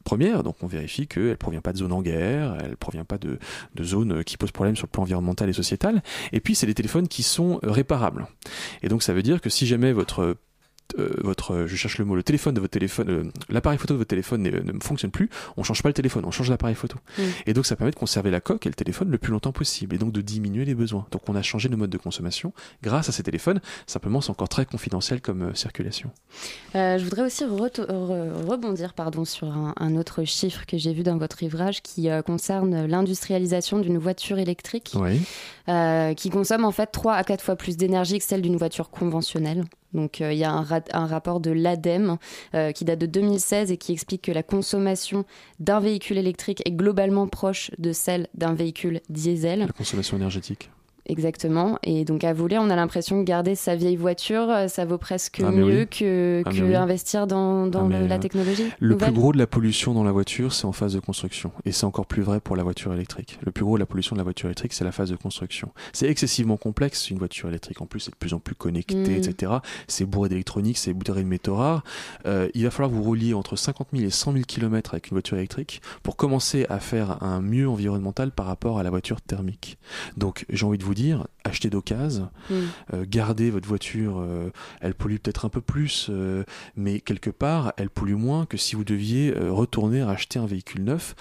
[0.04, 3.40] première, donc on vérifie qu'elle provient pas de zones en guerre, elle provient pas de,
[3.76, 6.04] de zones qui posent problème sur le plan environnemental et sociétal.
[6.32, 8.28] Et puis c'est des téléphones qui sont réparables.
[8.84, 10.38] Et donc ça veut dire que si jamais votre
[10.98, 14.10] votre, je cherche le mot, le téléphone de votre téléphone, euh, l'appareil photo de votre
[14.10, 16.98] téléphone ne, fonctionne plus, on change pas le téléphone, on change l'appareil photo.
[17.18, 17.24] Mm.
[17.48, 19.96] Et donc ça permet de conserver la coque et le téléphone le plus longtemps possible,
[19.96, 21.06] et donc de diminuer les besoins.
[21.12, 23.62] Donc on a changé nos modes de consommation grâce à ces téléphones.
[23.88, 26.12] Simplement, c'est encore très confidentiel comme euh, circulation.
[26.74, 31.82] je voudrais aussi rebondir pardon, sur un, autre chiffre que j'ai vu dans votre livrage
[31.82, 34.96] qui concerne l'industrialisation d'une voiture électrique,
[35.68, 39.64] qui consomme en fait 3 à 4 fois plus d'énergie que celle d'une voiture conventionnelle.
[39.96, 42.18] Donc euh, il y a un, rapport de l'ADEME
[42.54, 45.26] euh, qui date de 2016 et qui explique que la consommation
[45.60, 49.60] d'un véhicule électrique est globalement proche de celle d'un véhicule diesel.
[49.60, 50.70] La consommation énergétique.
[51.08, 51.78] Exactement.
[51.84, 54.98] Et donc à voler, on a l'impression que garder sa vieille voiture, euh, ça vaut
[54.98, 58.66] presque ah, mieux que, ah, que investir dans, dans ah, la technologie.
[58.80, 61.52] Le plus gros de la pollution dans la voiture, c'est en phase de construction.
[61.64, 63.40] Et c'est encore plus vrai pour la voiture électrique.
[63.44, 65.72] Le plus gros de la pollution de la voiture électrique, c'est la phase de construction.
[65.94, 67.82] C'est excessivement complexe, une voiture électrique.
[67.82, 69.12] En plus, c'est de plus en plus connecté, mm.
[69.12, 69.52] etc.
[69.88, 71.84] C'est bourré d'électronique, c'est bourré de métaux rares.
[72.26, 75.16] Euh, il va falloir vous relier entre 50 000 et 100 000 km avec une
[75.16, 79.78] voiture électrique pour commencer à faire un mieux environnemental par rapport à la voiture thermique.
[80.18, 82.54] Donc, j'ai envie de vous dire, acheter d'occasion, mm.
[82.94, 86.44] euh, garder votre voiture, euh, elle pollue peut-être un peu plus, euh,
[86.76, 91.16] mais quelque part, elle pollue moins que si vous deviez retourner racheter un véhicule neuf,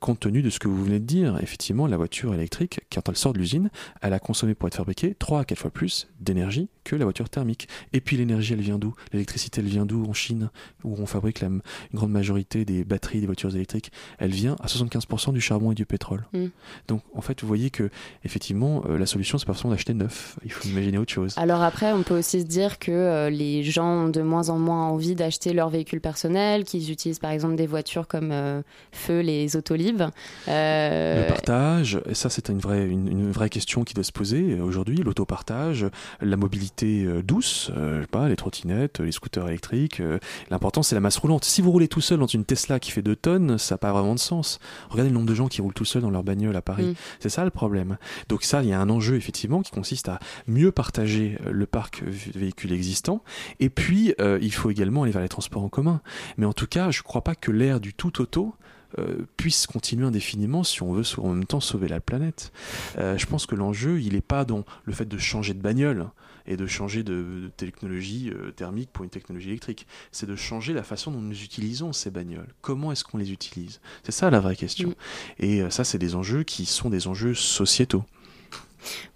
[0.00, 1.38] compte tenu de ce que vous venez de dire.
[1.42, 5.14] Effectivement, la voiture électrique, quand elle sort de l'usine, elle a consommé pour être fabriquée
[5.18, 7.68] 3 à 4 fois plus d'énergie que la voiture thermique.
[7.92, 8.94] Et puis l'énergie, elle vient d'où?
[9.12, 10.04] L'électricité, elle vient d'où?
[10.06, 10.50] En Chine,
[10.84, 11.62] où on fabrique la, une
[11.92, 15.84] grande majorité des batteries des voitures électriques, elle vient à 75% du charbon et du
[15.84, 16.26] pétrole.
[16.32, 16.46] Mm.
[16.88, 17.90] Donc, en fait, vous voyez que,
[18.24, 20.36] effectivement, la solution, c'est pas forcément d'acheter neuf.
[20.44, 21.34] Il faut imaginer autre chose.
[21.36, 24.58] Alors après, on peut aussi se dire que euh, les gens ont de moins en
[24.58, 29.20] moins envie d'acheter leur véhicule personnel, qu'ils utilisent par exemple des voitures comme euh, feu
[29.20, 30.04] les autolibes.
[30.48, 34.96] Euh, Le partage, ça c'est une vraie, une, vraie question qui doit se poser aujourd'hui.
[34.96, 35.86] L'autopartage,
[36.20, 40.02] la mobilité douce, je sais pas, les trottinettes, les scooters électriques.
[40.50, 41.44] L'important c'est la masse roulante.
[41.44, 43.92] Si vous roulez tout seul dans une Tesla qui fait 2 tonnes, ça n'a pas
[43.92, 44.58] vraiment de sens.
[44.88, 46.86] Regardez le nombre de gens qui roulent tout seuls dans leur bagnole à Paris.
[46.86, 46.94] Mm.
[47.20, 47.98] C'est ça le problème.
[48.28, 51.66] Donc ça, il y a un enjeu effectivement qui consiste à mieux partager euh, le
[51.66, 53.22] parc véhicule existant.
[53.60, 56.00] Et puis, euh, il faut également aller vers les transports en commun.
[56.36, 58.54] Mais en tout cas, je ne crois pas que l'ère du tout auto
[58.98, 62.52] euh, puisse continuer indéfiniment si on veut en même temps sauver la planète.
[62.96, 66.08] je pense que l'enjeu, il n'est pas dans le fait de changer de bagnole
[66.46, 69.86] et de changer de, technologie thermique pour une technologie électrique.
[70.12, 72.54] C'est de changer la façon dont nous utilisons ces bagnoles.
[72.60, 73.80] Comment est-ce qu'on les utilise?
[74.04, 74.90] C'est ça la vraie question.
[74.90, 75.44] Mm.
[75.44, 78.04] Et ça, c'est des enjeux qui sont des enjeux sociétaux.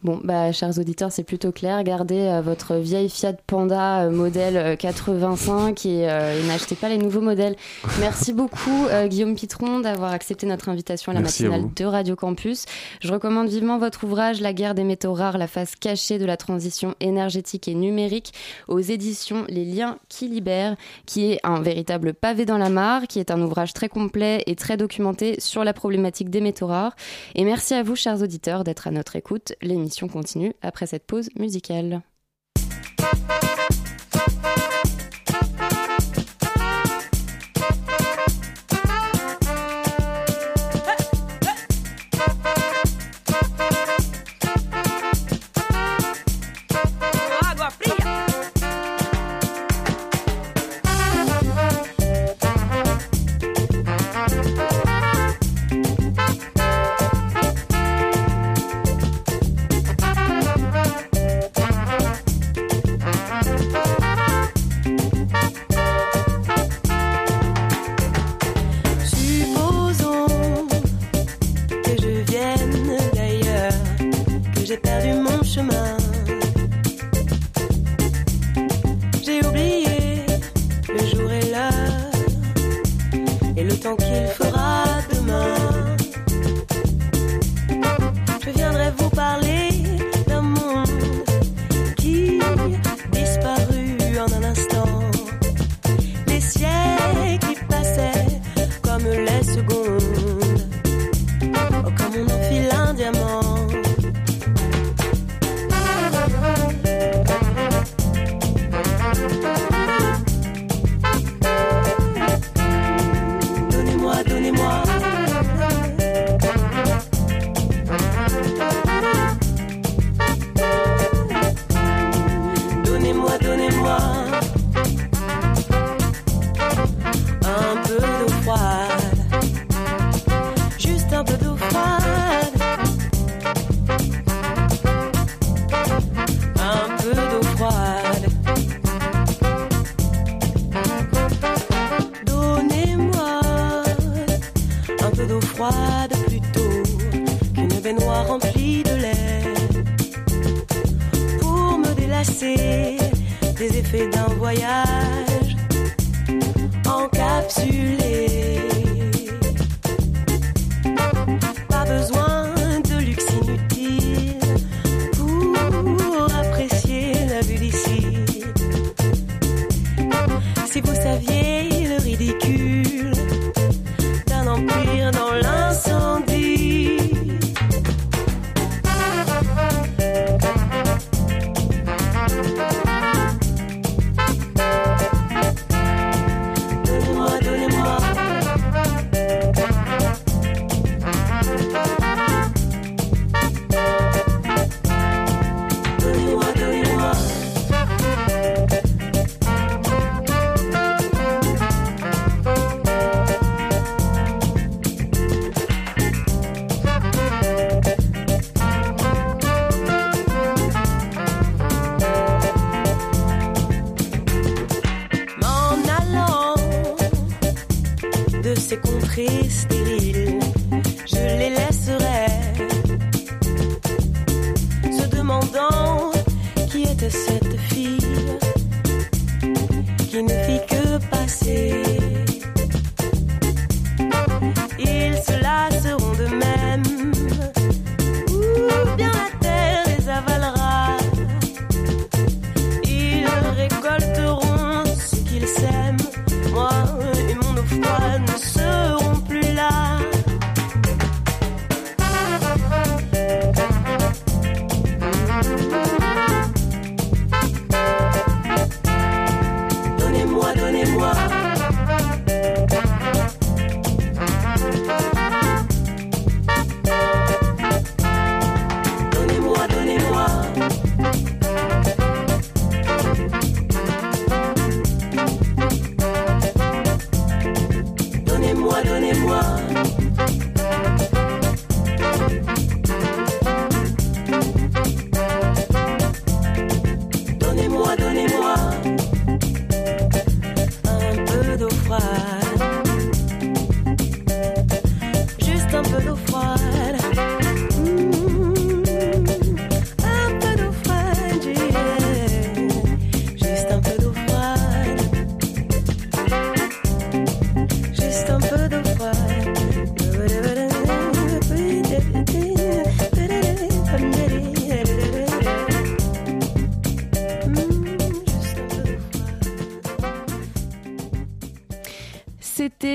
[0.02, 1.82] Bon, bah, chers auditeurs, c'est plutôt clair.
[1.84, 6.06] Gardez euh, votre vieille Fiat Panda euh, modèle 85 et,
[6.46, 7.56] n'achetez pas les nouveaux modèles.
[8.00, 12.64] Merci beaucoup, Guillaume Pitron, d'avoir accepté notre invitation à la matinale de Radio Campus.
[13.00, 16.36] Je recommande vivement votre ouvrage La guerre des métaux rares, la face cachée de la
[16.36, 18.32] transition énergétique et numérique
[18.68, 23.18] aux éditions Les liens qui libèrent, qui est un véritable pavé dans la mare, qui
[23.18, 26.94] est un ouvrage très complet et très documenté sur la problématique des métaux rares.
[27.34, 29.52] Et merci à vous, chers auditeurs, d'être à notre écoute.
[29.62, 32.02] L'émission continue après cette pause musicale.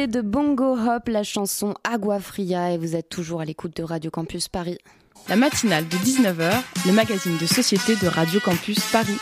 [0.07, 4.11] De Bongo Hop, la chanson Agua Fria, et vous êtes toujours à l'écoute de Radio
[4.11, 4.77] Campus Paris.
[5.29, 6.51] La matinale de 19h,
[6.85, 9.17] le magazine de société de Radio Campus Paris.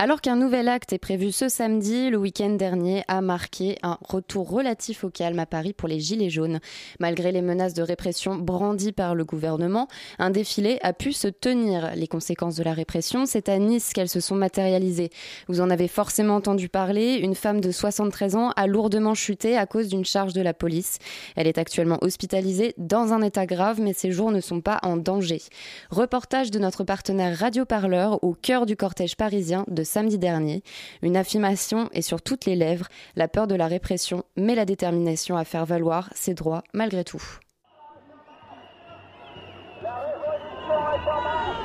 [0.00, 4.48] Alors qu'un nouvel acte est prévu ce samedi, le week-end dernier a marqué un retour
[4.48, 6.60] relatif au calme à Paris pour les Gilets jaunes.
[7.00, 9.88] Malgré les menaces de répression brandies par le gouvernement,
[10.20, 11.96] un défilé a pu se tenir.
[11.96, 15.10] Les conséquences de la répression, c'est à Nice qu'elles se sont matérialisées.
[15.48, 19.66] Vous en avez forcément entendu parler, une femme de 73 ans a lourdement chuté à
[19.66, 20.98] cause d'une charge de la police.
[21.34, 24.96] Elle est actuellement hospitalisée dans un état grave, mais ses jours ne sont pas en
[24.96, 25.42] danger.
[25.90, 30.62] Reportage de notre partenaire Radio Parleur au cœur du cortège parisien de samedi dernier.
[31.02, 32.86] Une affirmation est sur toutes les lèvres,
[33.16, 37.22] la peur de la répression, mais la détermination à faire valoir ses droits malgré tout.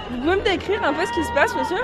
[0.09, 1.83] Vous pouvez me décrire un peu ce qui se passe, monsieur?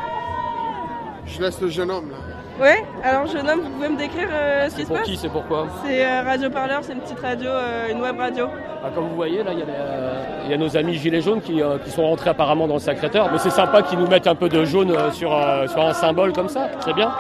[1.26, 2.18] Je laisse le jeune homme là.
[2.60, 5.16] Ouais, alors jeune homme, vous pouvez me décrire euh, ce qui se pour passe qui
[5.16, 8.48] C'est pourquoi C'est euh, Radio Parleur, c'est une petite radio, euh, une web radio.
[8.84, 11.92] Ah, Comme vous voyez, là, il y, a y nos amis gilets jaunes qui, qui
[11.92, 13.30] sont rentrés apparemment dans le Sacré-Cœur.
[13.32, 15.32] Mais c'est sympa qu'ils nous mettent un peu de jaune sur,
[15.70, 17.14] sur un symbole comme ça, c'est bien.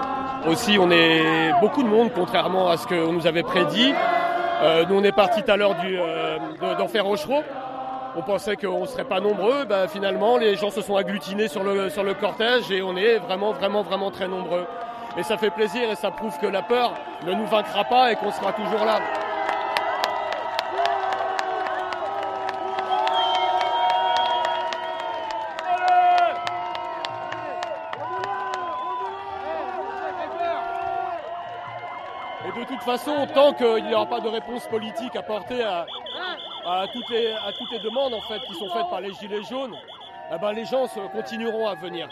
[0.45, 3.93] Aussi, on est beaucoup de monde, contrairement à ce qu'on nous avait prédit.
[4.89, 5.75] Nous, on est parti tout à l'heure
[6.77, 7.43] d'Enfer Rochereau.
[8.17, 9.63] On pensait qu'on ne serait pas nombreux.
[9.65, 13.17] Ben, finalement, les gens se sont agglutinés sur le, sur le cortège et on est
[13.17, 14.65] vraiment, vraiment, vraiment très nombreux.
[15.19, 16.93] Et ça fait plaisir et ça prouve que la peur
[17.25, 19.01] ne nous vaincra pas et qu'on sera toujours là.
[32.47, 35.85] Et de toute façon, tant qu'il n'y aura pas de réponse politique apportée à,
[36.65, 39.43] à, toutes les, à toutes les demandes en fait, qui sont faites par les Gilets
[39.43, 39.75] jaunes,
[40.33, 42.07] eh ben, les gens continueront à venir.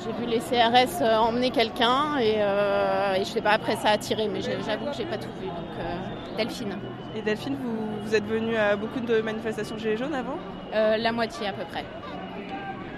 [0.00, 3.90] J'ai vu les CRS euh, emmener quelqu'un et, euh, et je sais pas, après ça
[3.90, 5.48] a tiré, mais j'avoue que j'ai pas tout vu.
[5.48, 6.78] Donc, euh, Delphine.
[7.14, 10.38] Et Delphine, vous, vous êtes venue à beaucoup de manifestations Gilets jaunes avant?
[10.74, 11.84] Euh, la moitié à peu près.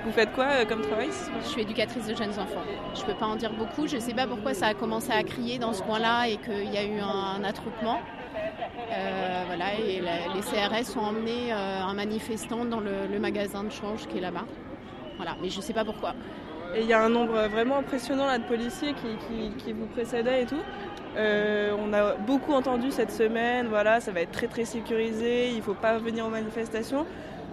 [0.05, 1.09] Vous faites quoi euh, comme travail
[1.43, 2.63] Je suis éducatrice de jeunes enfants.
[2.95, 3.87] Je peux pas en dire beaucoup.
[3.87, 6.79] Je sais pas pourquoi ça a commencé à crier dans ce coin-là et qu'il y
[6.79, 7.99] a eu un, attroupement.
[8.93, 13.63] Euh, voilà, et la- les CRS ont emmené euh, un manifestant dans le, le magasin
[13.63, 14.47] de change qui est là-bas.
[15.17, 16.15] Voilà, mais je sais pas pourquoi.
[16.75, 19.87] Et il y a un nombre vraiment impressionnant là, de policiers qui, qui- qui vous
[19.87, 20.63] précédaient et tout.
[21.17, 25.57] Euh, on a beaucoup entendu cette semaine, voilà, ça va être très très sécurisé, il
[25.57, 27.05] ne faut pas venir aux manifestations.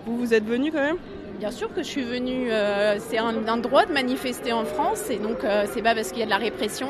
[0.06, 0.98] Vous, vous êtes venu quand même?
[1.38, 2.52] Bien sûr que je suis venue.
[2.52, 6.20] euh, c'est un, droit de manifester en France et donc euh, c'est pas parce qu'il
[6.20, 6.90] y a de la répression.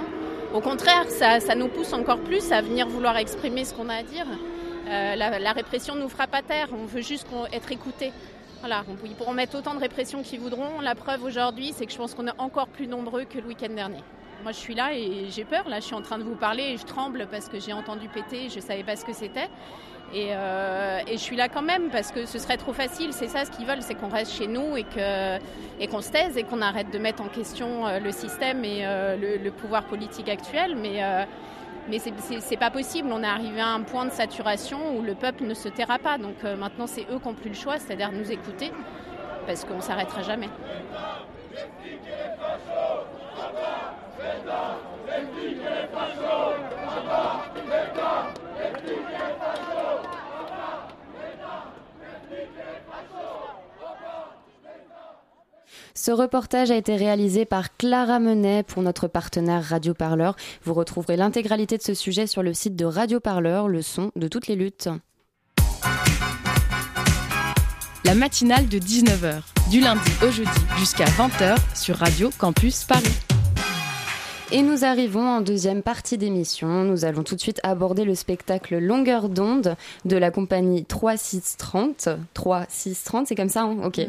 [0.54, 3.96] Au contraire, ça, ça nous pousse encore plus à venir vouloir exprimer ce qu'on a
[3.96, 4.26] à dire.
[4.88, 6.70] Euh, la, répression nous fera pas taire.
[6.72, 8.14] On veut juste être écoutés.
[8.62, 10.80] Voilà, on- ils pourront mettre autant de répression qu'ils voudront.
[10.82, 13.74] La preuve aujourd'hui, c'est que je pense qu'on est encore plus nombreux que le week-end
[13.76, 14.00] dernier.
[14.44, 15.68] Moi, je suis là et j'ai peur.
[15.68, 18.08] Là, je suis en train de vous parler et je tremble parce que j'ai entendu
[18.08, 18.46] péter.
[18.46, 19.50] et Je savais pas ce que c'était.
[20.14, 23.12] Et, euh, et je suis là quand même parce que ce serait trop facile.
[23.12, 24.84] C'est ça ce qu'ils veulent, c'est qu'on reste chez nous et
[25.88, 29.18] qu'on se taise et qu'on arrête de mettre en question euh, le système et euh,
[29.18, 30.76] le, pouvoir politique actuel.
[30.78, 31.24] Mais euh,
[31.90, 33.10] mais c'est- pas possible.
[33.12, 36.18] On est arrivé à un point de saturation où le peuple ne se taira pas.
[36.18, 38.72] Donc maintenant, c'est eux qui n'ont plus le choix, c'est-à-dire nous écouter,
[39.46, 40.50] parce qu'on s'arrêtera jamais.
[56.08, 60.38] Ce reportage a été réalisé par Clara Menet pour notre partenaire Radio Parleur.
[60.64, 64.30] Vous retrouverez l'intégralité de ce sujet sur le site de Radio Parleur, le son de
[64.30, 64.88] toutes les luttes.
[68.06, 73.37] La matinale de 19h, du lundi au jeudi jusqu'à 20h sur Radio Campus Paris.
[74.50, 76.86] Et nous arrivons en deuxième partie d'émission.
[76.86, 79.76] Nous allons tout de suite aborder le spectacle Longueur d'onde
[80.06, 82.08] de la compagnie 3630.
[82.34, 83.76] 3630, c'est comme ça, hein?
[83.84, 84.00] Ok.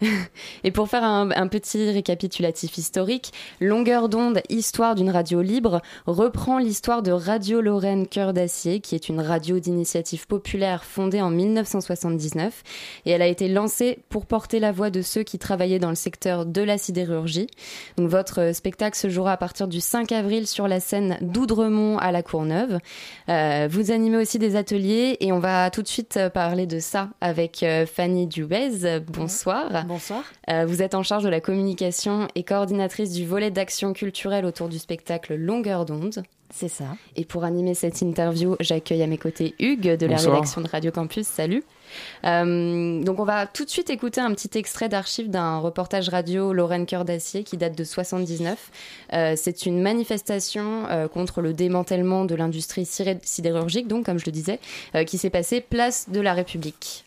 [0.64, 6.58] Et pour faire un, un petit récapitulatif historique, Longueur d'onde, histoire d'une radio libre, reprend
[6.58, 12.62] l'histoire de Radio Lorraine Cœur d'Acier, qui est une radio d'initiative populaire fondée en 1979.
[13.04, 15.96] Et elle a été lancée pour porter la voix de ceux qui travaillaient dans le
[15.96, 17.48] secteur de la sidérurgie.
[17.96, 22.12] Donc votre spectacle se jouera à partir du 5 avril sur la scène d'Oudremont à
[22.12, 22.78] la Courneuve.
[23.26, 27.64] vous animez aussi des ateliers et on va tout de suite parler de ça avec
[27.86, 29.00] Fanny Dubez.
[29.06, 29.84] Bonsoir.
[29.86, 30.22] Bonsoir.
[30.66, 34.78] vous êtes en charge de la communication et coordinatrice du volet d'action culturelle autour du
[34.78, 36.22] spectacle Longueur d'onde.
[36.50, 36.96] C'est ça.
[37.16, 40.90] Et pour animer cette interview, j'accueille à mes côtés Hugues de la rédaction de Radio
[40.90, 41.26] Campus.
[41.26, 41.62] Salut.
[42.24, 46.52] Euh, donc on va tout de suite écouter un petit extrait d'archives d'un reportage radio
[46.52, 48.70] Lorraine Cœur d'Acier qui date de 79.
[49.12, 54.32] Euh, c'est une manifestation euh, contre le démantèlement de l'industrie sidérurgique, donc comme je le
[54.32, 54.60] disais,
[55.06, 57.04] qui s'est passée place de la République.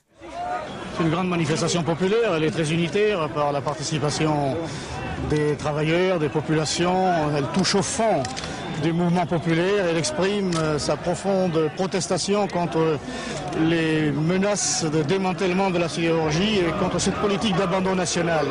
[0.96, 4.56] C'est une grande manifestation populaire, elle est très unitaire par la participation
[5.30, 8.24] des travailleurs, des populations, elle touche au fond
[8.84, 9.86] du mouvement populaire.
[9.90, 12.98] Elle exprime euh, sa profonde protestation contre
[13.60, 18.46] les menaces de démantèlement de la sidérurgie et contre cette politique d'abandon national.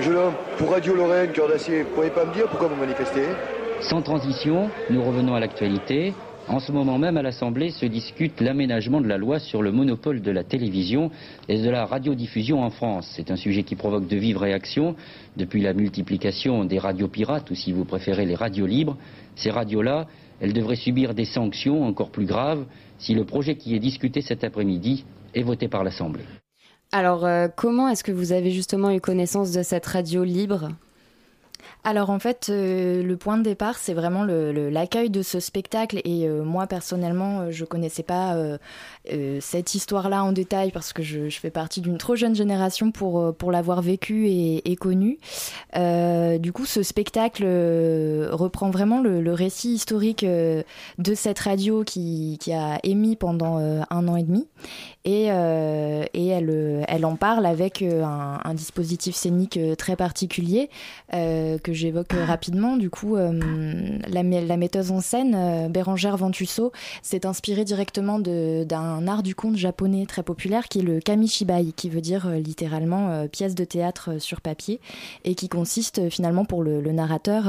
[0.00, 2.76] Jeune homme, pour Radio Lorraine, Cœur d'Acier, vous ne pouvez pas me dire pourquoi vous
[2.76, 3.26] manifestez?
[3.80, 6.12] Sans transition, nous revenons à l'actualité.
[6.46, 10.20] En ce moment même, à l'Assemblée se discute l'aménagement de la loi sur le monopole
[10.20, 11.10] de la télévision
[11.48, 13.10] et de la radiodiffusion en France.
[13.16, 14.94] C'est un sujet qui provoque de vives réactions
[15.38, 18.98] depuis la multiplication des radios pirates ou si vous préférez les radios libres.
[19.36, 20.06] Ces radios-là,
[20.40, 22.66] elles devraient subir des sanctions encore plus graves
[22.98, 26.24] si le projet qui est discuté cet après-midi est voté par l'Assemblée.
[26.92, 30.68] Alors, euh, comment est-ce que vous avez justement eu connaissance de cette radio libre?
[31.86, 36.00] Alors en fait, euh, le point de départ, c'est vraiment l'accueil de ce spectacle.
[36.04, 38.34] Et euh, moi, personnellement, euh, je connaissais pas
[39.40, 43.52] cette histoire-là en détail parce que je, fais partie d'une trop jeune génération pour, pour
[43.52, 45.18] l'avoir vécu et, et connu.
[45.74, 47.44] du coup, ce spectacle
[48.32, 54.22] reprend vraiment le, récit historique de cette radio qui, a émis pendant un an et
[54.22, 54.48] demi.
[55.04, 60.70] Et, et elle, elle en parle avec un, un dispositif scénique très particulier
[61.12, 62.76] que j'évoque rapidement.
[62.76, 63.32] Du coup, euh,
[64.08, 66.72] la, la, metteuse en scène, euh, Bérangère Ventusso,
[67.02, 71.90] s'est inspirée directement d'un art du conte japonais très populaire qui est le kamishibai, qui
[71.90, 74.80] veut dire euh, littéralement pièce de théâtre sur papier
[75.24, 77.48] et qui consiste finalement pour le, narrateur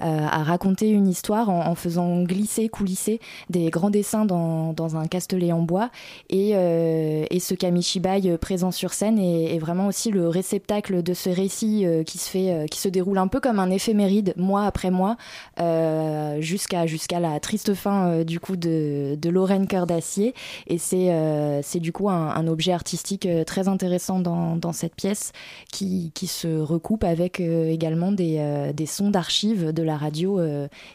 [0.00, 5.52] à raconter une histoire en, faisant glisser, coulisser des grands dessins dans, dans un castelet
[5.52, 5.90] en bois.
[6.28, 11.30] Et, et ce kamishibai présent sur scène est, est, vraiment aussi le réceptacle de ce
[11.30, 15.18] récit qui se fait, qui se déroule un peu comme un éphéméride, mois après mois,
[15.60, 20.32] euh, jusqu'à jusqu'à la triste fin euh, du coup de, de Lorraine Cœur d'Acier.
[20.66, 25.32] Et c'est euh, c'est du coup un, objet artistique très intéressant dans, dans cette pièce
[25.70, 30.40] qui, qui se recoupe avec également des, des sons d'archives de la radio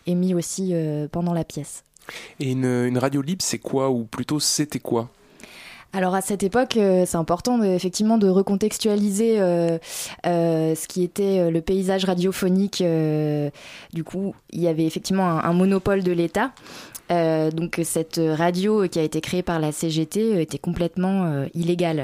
[0.08, 0.74] émis aussi
[1.12, 1.84] pendant la pièce.
[2.40, 3.90] Et une, une radio libre, c'est quoi?
[3.90, 5.10] Ou plutôt, c'était quoi?
[5.92, 9.80] Alors à cette époque, euh, c'est important effectivement de recontextualiser euh,
[10.28, 12.84] euh, ce qui était le paysage radiophonique.
[13.94, 16.52] du coup, il y avait effectivement un monopole de l'État
[17.12, 21.46] euh, donc cette radio qui a été créée par la CGT euh, était complètement euh,
[21.56, 22.04] illégale,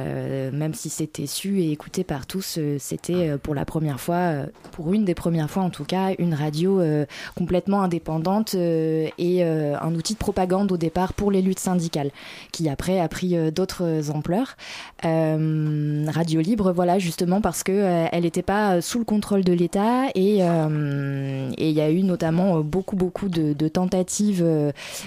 [0.51, 2.59] même si c'était su et écouté par tous.
[2.79, 4.31] c'était pour la première fois,
[4.71, 6.81] pour une des premières fois en tout cas, une radio
[7.35, 12.11] complètement indépendante et un outil de propagande au départ pour les luttes syndicales,
[12.51, 14.55] qui après a pris d'autres ampleurs.
[15.03, 20.37] radio libre, voilà justement parce que elle n'était pas sous le contrôle de l'État et
[20.37, 24.45] il y a eu notamment beaucoup beaucoup de, de tentatives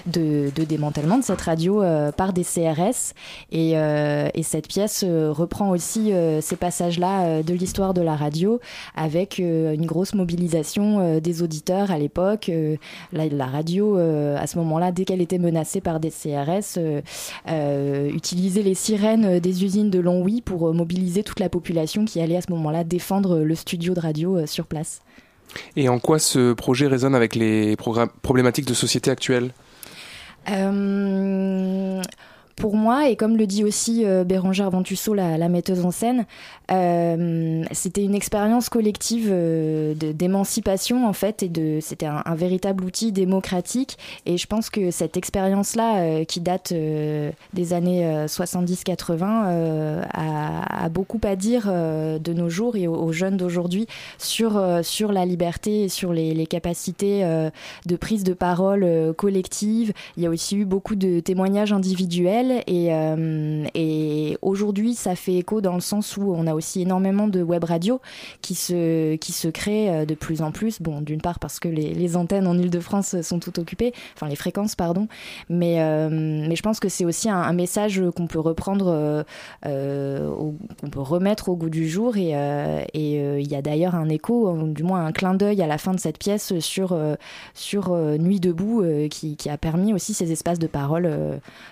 [0.05, 3.13] de, démantèlement de cette radio euh, par des CRS.
[3.51, 6.11] Et, euh, et cette pièce euh, reprend aussi
[6.41, 8.59] ces passages-là de l'histoire de la radio
[8.95, 12.51] avec une grosse mobilisation des auditeurs à l'époque.
[13.11, 16.79] La, radio, à ce moment-là, dès qu'elle était menacée par des CRS,
[17.47, 22.41] utilisait les sirènes des usines de Longwy pour mobiliser toute la population qui allait à
[22.41, 25.01] ce moment-là défendre le studio de radio sur place.
[25.75, 27.75] Et en quoi ce projet résonne avec les
[28.21, 29.51] problématiques de société actuelles
[30.51, 32.01] euh,
[32.59, 36.25] pour moi, et comme le dit aussi euh, Bérangère Ventusso, la, la, metteuse en scène,
[36.71, 43.97] euh, c'était une expérience collective euh, d'émancipation en fait, et c'était un, véritable outil démocratique.
[44.25, 51.35] Et je pense que cette expérience-là, qui date des années 70-80, a, a, beaucoup à
[51.35, 53.87] dire de nos jours et aux, jeunes d'aujourd'hui
[54.17, 57.23] sur sur la liberté et sur les, les capacités
[57.85, 59.93] de prise de parole collective.
[60.17, 62.63] Il y a aussi eu beaucoup de témoignages individuels culturelle
[63.75, 67.63] et, aujourd'hui ça fait écho dans le sens où on a aussi énormément de web
[67.63, 67.99] radio
[68.41, 70.81] qui se, qui se créent de plus en plus.
[70.81, 74.75] Bon, d'une part parce que les, antennes en Ile-de-France sont toutes occupées, enfin les fréquences,
[74.75, 75.07] pardon,
[75.49, 75.77] mais,
[76.09, 79.25] mais je pense que c'est aussi un, message qu'on peut reprendre,
[79.63, 82.31] qu'on peut remettre au goût du jour et,
[82.93, 85.99] il y a d'ailleurs un écho, du moins un clin d'œil à la fin de
[85.99, 86.97] cette pièce sur,
[87.53, 91.09] sur Nuit debout qui, a permis aussi ces espaces de parole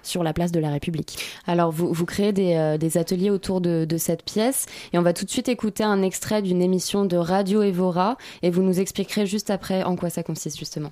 [0.04, 1.18] sur la place de la République.
[1.45, 5.13] Alors vous, vous créez des, des ateliers autour de, de, cette pièce et on va
[5.13, 9.26] tout de suite écouter un extrait d'une émission de Radio Evora et vous nous expliquerez
[9.26, 10.91] juste après en quoi ça consiste justement.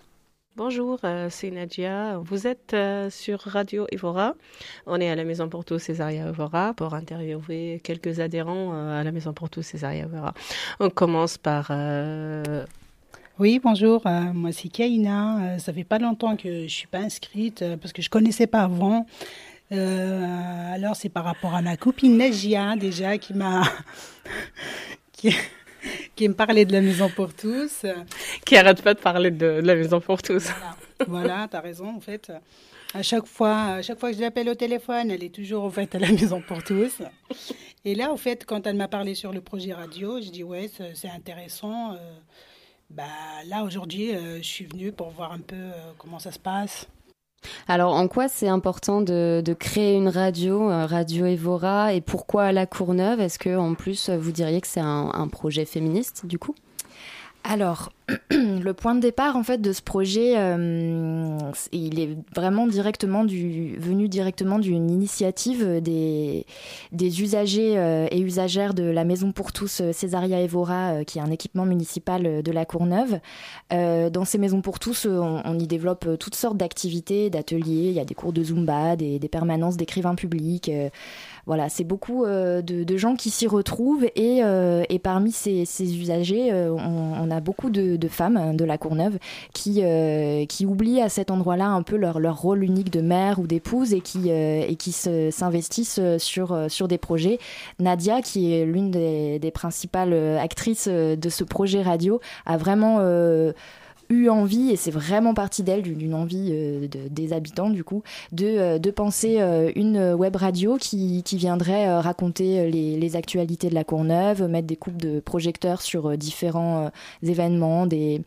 [0.57, 2.17] Bonjour, euh, c'est Nadia.
[2.23, 4.35] Vous êtes euh, sur Radio Evora.
[4.85, 9.03] On est à la Maison pour tous Césaria Evora pour interviewer quelques adhérents euh, à
[9.03, 10.33] la Maison pour tous Césaria Evora.
[10.79, 11.67] On commence par.
[11.71, 12.65] Euh,
[13.37, 14.03] oui, bonjour.
[14.05, 15.59] moi, c'est Kaina.
[15.59, 19.07] ça fait pas longtemps que je suis pas inscrite parce que je connaissais pas avant.
[19.71, 23.63] Alors, c'est par rapport à ma copine Nadia déjà qui m'a.
[25.11, 25.35] qui
[26.15, 27.85] qui me parlait de la maison pour tous.
[28.45, 30.49] Qui arrête pas de parler de, de la maison pour tous.
[30.49, 30.75] Voilà,
[31.07, 32.31] voilà tu as raison en fait.
[32.93, 35.69] À chaque fois, à chaque fois que je l'appelle au téléphone, elle est toujours en
[35.69, 37.01] fait à la maison pour tous.
[37.83, 40.71] Et là, en fait, quand elle m'a parlé sur le projet radio, je dis ouais,
[40.93, 41.93] c'est intéressant.
[41.93, 41.97] Euh,
[42.89, 43.03] bah
[43.47, 46.87] là aujourd'hui, euh, je suis venue pour voir un peu euh, comment ça se passe.
[47.67, 52.65] Alors, en quoi c'est important de, créer une radio, euh, Radio Evora, et pourquoi La
[52.65, 53.19] Courneuve?
[53.19, 56.53] Est-ce que, en plus, vous diriez que c'est un projet féministe, du coup?
[57.47, 57.91] Alors,
[58.31, 61.37] le point de départ en fait de ce projet, euh,
[61.71, 66.45] il est vraiment directement venu directement d'une initiative des,
[67.21, 71.29] usagers euh, et usagères de la Maison pour tous euh, Césaria Evora, qui est un
[71.29, 73.19] équipement municipal de la Courneuve.
[73.69, 77.89] Dans ces maisons pour tous, on, y développe toutes sortes d'activités, d'ateliers.
[77.89, 80.71] Il y a des cours de zumba, des permanences d'écrivains publics
[81.45, 86.51] voilà, c'est beaucoup euh, de, gens qui s'y retrouvent et, euh, et, parmi ces, usagers,
[86.51, 89.17] euh, on, a beaucoup de, femmes hein, de la Courneuve
[89.53, 89.83] qui,
[90.47, 93.93] qui oublient à cet endroit-là un peu leur, leur rôle unique de mère ou d'épouse
[93.93, 97.39] et qui, et qui s'investissent sur, sur des projets.
[97.79, 102.99] Nadia, qui est l'une des, principales actrices de ce projet radio, a vraiment
[104.09, 108.03] eu envie, et c'est vraiment partie d'elle, d'une envie euh, de, des habitants du coup,
[108.31, 114.43] de, euh, penser euh, une web radio qui, viendrait raconter les, actualités de la Courneuve,
[114.43, 116.91] mettre des coupes de projecteurs sur différents
[117.21, 118.23] événements, des,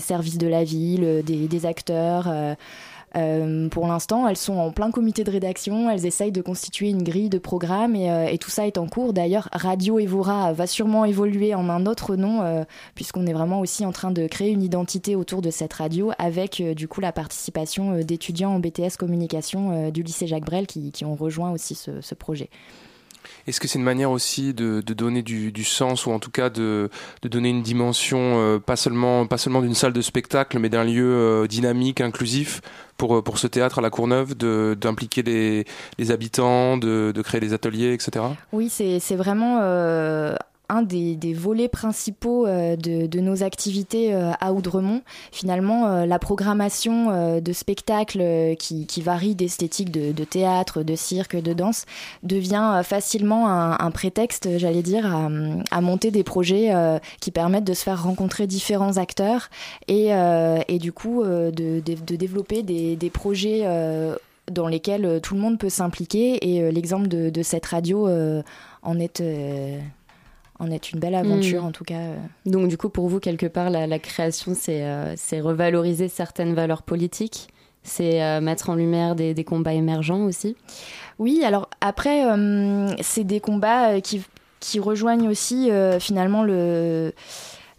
[0.00, 2.56] services de la ville, des acteurs.
[3.16, 7.02] Euh, pour l'instant, elles sont en plein comité de rédaction, elles essayent de constituer une
[7.02, 9.12] grille de programme et, euh, tout ça est en cours.
[9.12, 13.84] D'ailleurs, Radio Evora va sûrement évoluer en un autre nom, euh, puisqu'on est vraiment aussi
[13.84, 18.00] en train de créer une identité autour de cette radio avec du coup la participation
[18.00, 22.50] d'étudiants en BTS communication du lycée Jacques Brel qui, ont rejoint aussi ce projet.
[23.46, 26.30] Est-ce que c'est une manière aussi de, de donner du, du, sens ou en tout
[26.30, 26.90] cas de,
[27.22, 30.84] de donner une dimension euh, pas seulement pas seulement d'une salle de spectacle mais d'un
[30.84, 32.60] lieu euh, dynamique, inclusif
[32.96, 35.64] pour, pour ce théâtre à la Courneuve, d'impliquer les,
[35.98, 38.24] les habitants, de, de créer des ateliers, etc.
[38.52, 40.34] Oui, c'est vraiment euh,
[40.68, 45.02] un des, des, volets principaux euh, de, de, nos activités euh, à Oudremont.
[45.32, 51.52] Finalement, euh, la programmation de spectacles qui, qui varie d'esthétique de, théâtre, de cirque, de
[51.52, 51.86] danse,
[52.22, 55.06] devient facilement un, prétexte, j'allais dire,
[55.70, 56.72] à, monter des projets
[57.20, 59.48] qui permettent de se faire rencontrer différents acteurs
[59.86, 60.08] et,
[60.68, 61.50] et du coup de,
[61.80, 63.64] de, développer des, des projets
[64.50, 66.52] dans lesquels tout le monde peut s'impliquer.
[66.52, 68.08] Et l'exemple de, cette radio
[68.82, 69.22] en est
[70.58, 71.66] en est une belle aventure mmh.
[71.66, 72.00] en tout cas.
[72.00, 72.16] Euh.
[72.46, 76.82] Donc du coup pour vous quelque part la, la création c'est euh, revaloriser certaines valeurs
[76.82, 77.48] politiques,
[77.82, 80.56] c'est euh, mettre en lumière des, des, combats émergents aussi?
[81.18, 84.22] Oui alors après euh, c'est des combats qui,
[84.60, 87.12] qui rejoignent aussi finalement le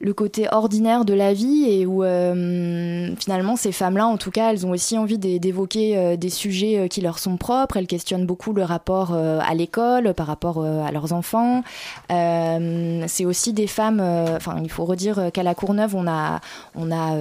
[0.02, 4.52] le côté ordinaire de la vie et où euh, finalement ces femmes-là, en tout cas,
[4.52, 7.78] elles ont aussi envie d'évoquer euh, des sujets euh, qui leur sont propres.
[7.78, 11.64] Elles questionnent beaucoup le rapport à l'école par rapport à leurs enfants.
[12.10, 14.00] C'est aussi des femmes.
[14.00, 16.40] Enfin, il faut redire qu'à la Courneuve, on a
[16.76, 17.16] on a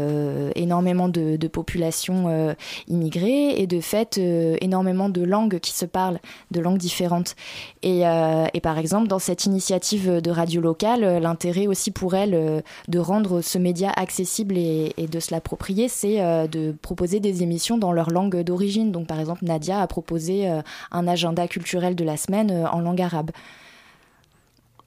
[0.54, 2.54] énormément de, de populations
[2.88, 4.18] immigrées et de fait
[4.60, 6.18] énormément de langues qui se parlent,
[6.50, 7.34] de langues différentes.
[7.82, 12.98] Et, et par exemple, dans cette initiative de radio locale, l'intérêt aussi pour elles de
[12.98, 17.92] rendre ce média accessible et, de se l'approprier, c'est euh, de proposer des émissions dans
[17.92, 18.92] leur langue d'origine.
[18.92, 20.60] Donc par exemple, Nadia a proposé euh,
[20.90, 23.30] un agenda culturel de la semaine euh, en langue arabe.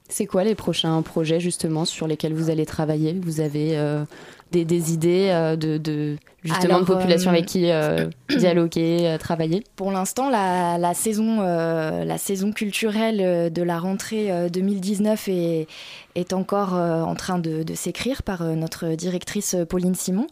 [0.08, 3.18] C'est quoi les prochains projets justement sur lesquels vous allez travailler?
[3.22, 3.78] Vous avez
[4.52, 7.70] des, idées de, justement de population avec qui
[8.36, 15.66] dialoguer, travailler Pour l'instant, la, saison, la saison culturelle de la rentrée 2019 est,
[16.14, 20.26] est encore en train de, s'écrire par notre directrice Pauline Simon.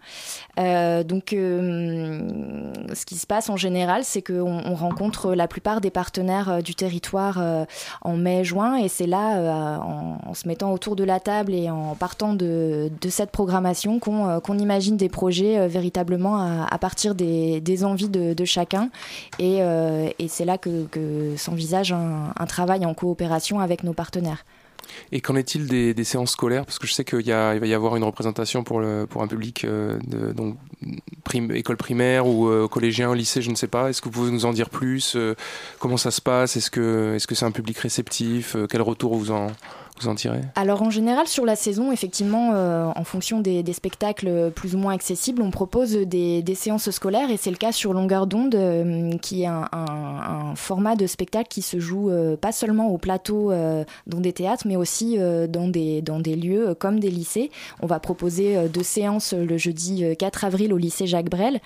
[0.56, 6.62] donc, ce qui se passe en général, c'est qu'on on rencontre la plupart des partenaires
[6.62, 7.66] du territoire
[8.02, 12.34] en mai-juin, et c'est là, en, se mettant autour de la table et en partant
[12.34, 14.09] de, cette programmation qu'on
[14.58, 18.90] imagine des projets véritablement à, partir des, envies de, chacun.
[19.38, 19.60] Et,
[20.28, 24.44] c'est là que, s'envisage un travail en coopération avec nos partenaires.
[25.12, 26.64] Et qu'en est-il des, séances scolaires?
[26.64, 29.98] Parce que je sais qu'il va y avoir une représentation pour, un public euh,
[30.34, 30.56] donc,
[31.54, 33.90] école primaire ou euh, collégien, lycée, je ne sais pas.
[33.90, 35.14] Est-ce que vous pouvez nous en dire plus?
[35.16, 35.34] Euh,
[35.78, 36.56] Comment ça se passe?
[36.56, 38.56] Est-ce que c'est -ce c'est un public réceptif?
[38.68, 39.48] Quel retour vous en,
[40.08, 40.14] en
[40.54, 44.94] Alors en général sur la saison, effectivement, euh, en fonction des, spectacles plus ou moins
[44.94, 49.42] accessibles, on propose des, séances scolaires et c'est le cas sur Longueur d'onde, euh, qui
[49.42, 49.66] est un,
[50.56, 53.52] format de spectacle qui se joue euh, pas seulement au plateau
[54.06, 57.50] dans des théâtres, mais aussi dans, des, dans des lieux comme des lycées.
[57.80, 61.60] On va proposer deux séances le jeudi 4 avril au lycée Jacques Brel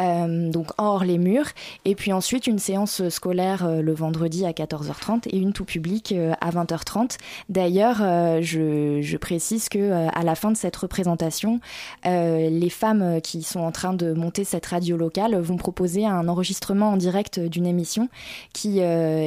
[0.00, 1.48] euh, donc hors les murs,
[1.84, 6.12] et puis ensuite une séance scolaire euh, le vendredi à 14h30 et une tout public
[6.12, 7.18] euh, à 20h30.
[7.48, 7.98] D'ailleurs,
[8.42, 11.60] je, précise que à la fin de cette représentation,
[12.04, 16.90] les femmes qui sont en train de monter cette radio locale vont proposer un enregistrement
[16.90, 18.08] en direct d'une émission
[18.52, 18.80] qui,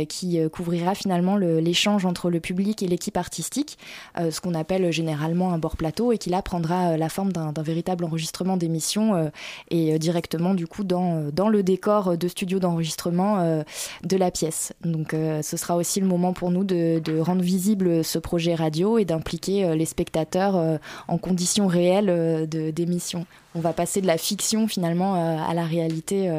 [0.09, 3.78] qui couvrira finalement l'échange entre le public et l'équipe artistique,
[4.17, 8.05] ce qu'on appelle généralement un bord plateau, et qui là prendra la forme d'un véritable
[8.05, 9.32] enregistrement d'émission
[9.69, 13.64] et directement du du coup dans, euh, dans le décor de studio d'enregistrement euh,
[14.03, 14.72] de la pièce.
[14.86, 18.97] Donc euh, ce sera aussi le moment pour nous de, rendre visible ce projet radio
[18.97, 23.26] et d'impliquer les spectateurs en conditions réelles d'émission.
[23.55, 26.30] On va passer de la fiction finalement à la réalité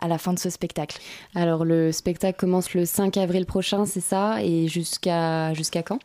[0.00, 0.98] à la fin de ce spectacle.
[1.34, 4.42] Alors le spectacle commence le 5 avril prochain, c'est ça?
[4.42, 5.98] Et jusqu'à jusqu'à quand?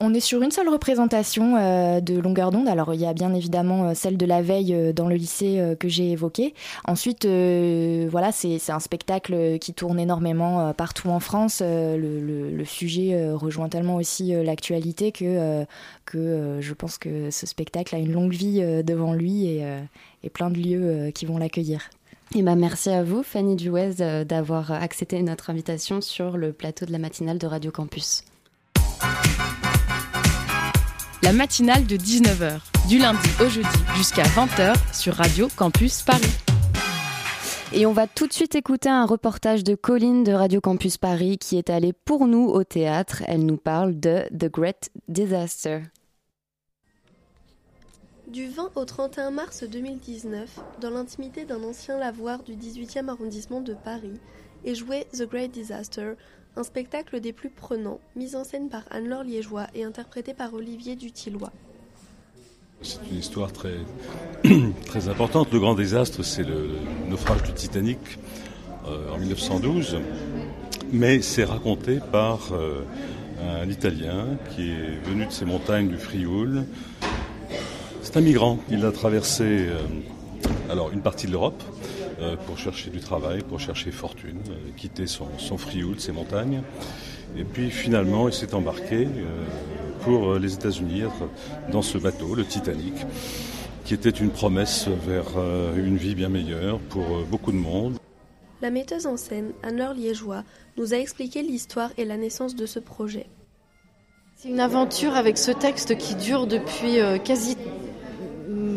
[0.00, 2.68] On est sur une seule représentation euh, de longueur d'onde.
[2.68, 5.74] Alors il y a bien évidemment euh, celle de la veille euh, dans le lycée
[5.78, 6.54] que j'ai évoquée.
[6.86, 11.62] Ensuite, voilà, c'est un spectacle qui tourne énormément partout en France.
[11.64, 15.64] Le, sujet rejoint tellement aussi l'actualité que,
[16.04, 20.58] que je pense que ce spectacle a une longue vie devant lui et, plein de
[20.58, 21.90] lieux qui vont l'accueillir.
[22.34, 26.92] Et ben merci à vous, Fanny Duez, d'avoir accepté notre invitation sur le plateau de
[26.92, 28.24] la matinale de Radio Campus
[31.24, 33.66] la matinale de 19h, du lundi au jeudi
[33.96, 36.20] jusqu'à 20h sur Radio Campus Paris.
[37.72, 41.38] Et on va tout de suite écouter un reportage de Colline de Radio Campus Paris
[41.38, 43.22] qui est allée pour nous au théâtre.
[43.26, 45.84] Elle nous parle de The Great Disaster.
[48.28, 53.72] Du 20 au 31 mars 2019, dans l'intimité d'un ancien lavoir du 18e arrondissement de
[53.72, 54.20] Paris,
[54.66, 56.16] est joué The Great Disaster,
[56.56, 60.96] un spectacle des plus prenants, mis en scène par Anne-Laure Liégeois et interprété par Olivier
[60.96, 61.52] Dutillois.
[62.82, 63.76] C'est une histoire très,
[64.86, 65.52] très importante.
[65.52, 66.70] Le grand désastre, c'est le
[67.08, 67.98] naufrage du Titanic
[68.86, 69.98] euh, en 1912,
[70.92, 72.82] mais c'est raconté par euh,
[73.42, 76.64] un Italien qui est venu de ces montagnes du Frioul.
[78.02, 78.58] C'est un migrant.
[78.70, 79.78] Il a traversé euh,
[80.68, 81.62] alors une partie de l'Europe,
[82.46, 86.62] pour chercher du travail, pour chercher fortune, euh, quitter son, son frioul, ses montagnes.
[87.36, 89.44] Et puis finalement, il s'est embarqué euh,
[90.02, 91.02] pour les États-Unis,
[91.72, 92.94] dans ce bateau, le Titanic,
[93.84, 95.26] qui était une promesse vers
[95.76, 97.96] une vie bien meilleure pour beaucoup de monde.
[98.60, 100.44] La metteuse en scène, Anne-Laure Liégeois,
[100.76, 103.26] nous a expliqué l'histoire et la naissance de ce projet.
[104.36, 107.56] C'est une aventure avec ce texte qui dure depuis quasi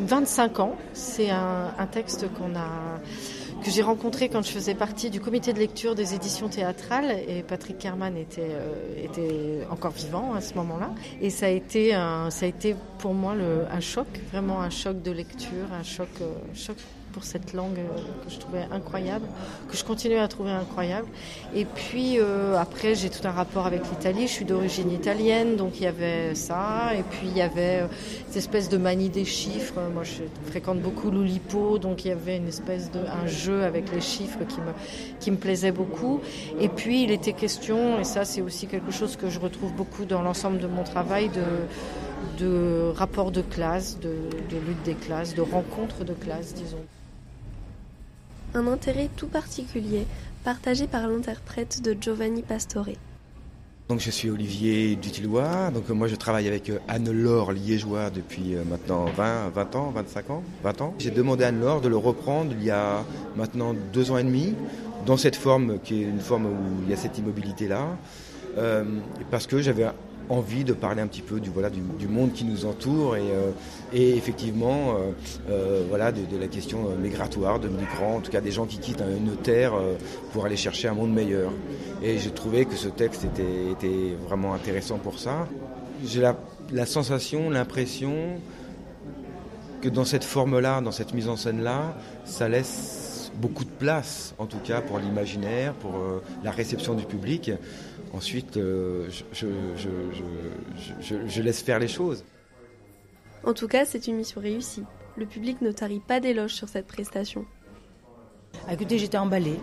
[0.08, 0.76] 25 ans.
[0.94, 3.00] C'est un, texte qu'on a
[3.64, 7.44] que j'ai rencontré quand je faisais partie du comité de lecture des éditions théâtrales et
[7.44, 10.92] Patrick Kerman était, euh, était encore vivant à ce moment-là.
[11.22, 14.70] Et ça a été, un, ça a été pour moi le, un choc, vraiment un
[14.70, 16.78] choc de lecture, un choc, euh, choc
[17.18, 19.26] pour cette langue euh, que je trouvais incroyable,
[19.68, 21.08] que je continue à trouver incroyable.
[21.56, 24.28] Et puis euh, après, j'ai tout un rapport avec l'Italie.
[24.28, 26.94] Je suis d'origine italienne, donc il y avait ça.
[26.96, 27.88] Et puis il y avait euh,
[28.28, 29.80] cette espèce de manie des chiffres.
[29.96, 33.92] Moi, je fréquente beaucoup l'Oulipo, donc il y avait une espèce de un jeu avec
[33.92, 34.74] les chiffres qui me
[35.20, 36.22] qui me plaisait beaucoup.
[36.60, 40.06] Et puis il était question, et ça c'est aussi quelque chose que je retrouve beaucoup
[40.06, 41.42] dans l'ensemble de mon travail, de
[42.38, 44.14] de rapport de classe, de,
[44.50, 46.86] de lutte des classes, de rencontres de classe, disons
[48.54, 50.06] un intérêt tout particulier
[50.44, 52.88] partagé par l'interprète de Giovanni Pastore.
[53.90, 58.64] Donc je suis Olivier Dutillois, donc moi je travaille avec euh, Anne-Laure Liégeois depuis euh,
[58.70, 60.94] maintenant 20, 20 ans, 25 ans, 20 ans.
[61.00, 63.06] J'ai demandé à Anne-Laure de le reprendre il y a
[63.38, 64.56] maintenant deux ans et demi,
[65.06, 67.98] dans cette forme qui est une forme où il y a cette immobilité-là,
[68.58, 68.84] euh,
[69.32, 69.88] parce que j'avais
[70.30, 73.52] envie de parler un petit peu du, voilà, du, monde qui nous entoure et, euh,
[73.94, 75.12] effectivement euh,
[75.50, 79.02] euh, voilà, de, la question migratoire, de migrants, en tout cas des gens qui quittent
[79.02, 79.74] une terre
[80.34, 81.52] pour aller chercher un monde meilleur.
[82.02, 85.48] Et j'ai trouvé que ce texte était, vraiment intéressant pour ça.
[86.06, 86.22] J'ai
[86.72, 88.14] la sensation, l'impression
[89.82, 94.46] que dans cette forme-là, dans cette mise en scène-là, ça laisse beaucoup de place, en
[94.46, 95.94] tout cas pour l'imaginaire, pour
[96.44, 97.52] la réception du public.
[98.14, 102.24] Ensuite, euh, je, je, je, laisse faire les choses.
[103.44, 104.84] En tout cas, c'est une mission réussie.
[105.18, 107.46] Le public ne tarit pas d'éloges sur cette prestation.
[108.68, 109.60] Ah, écoutez, j'étais emballée.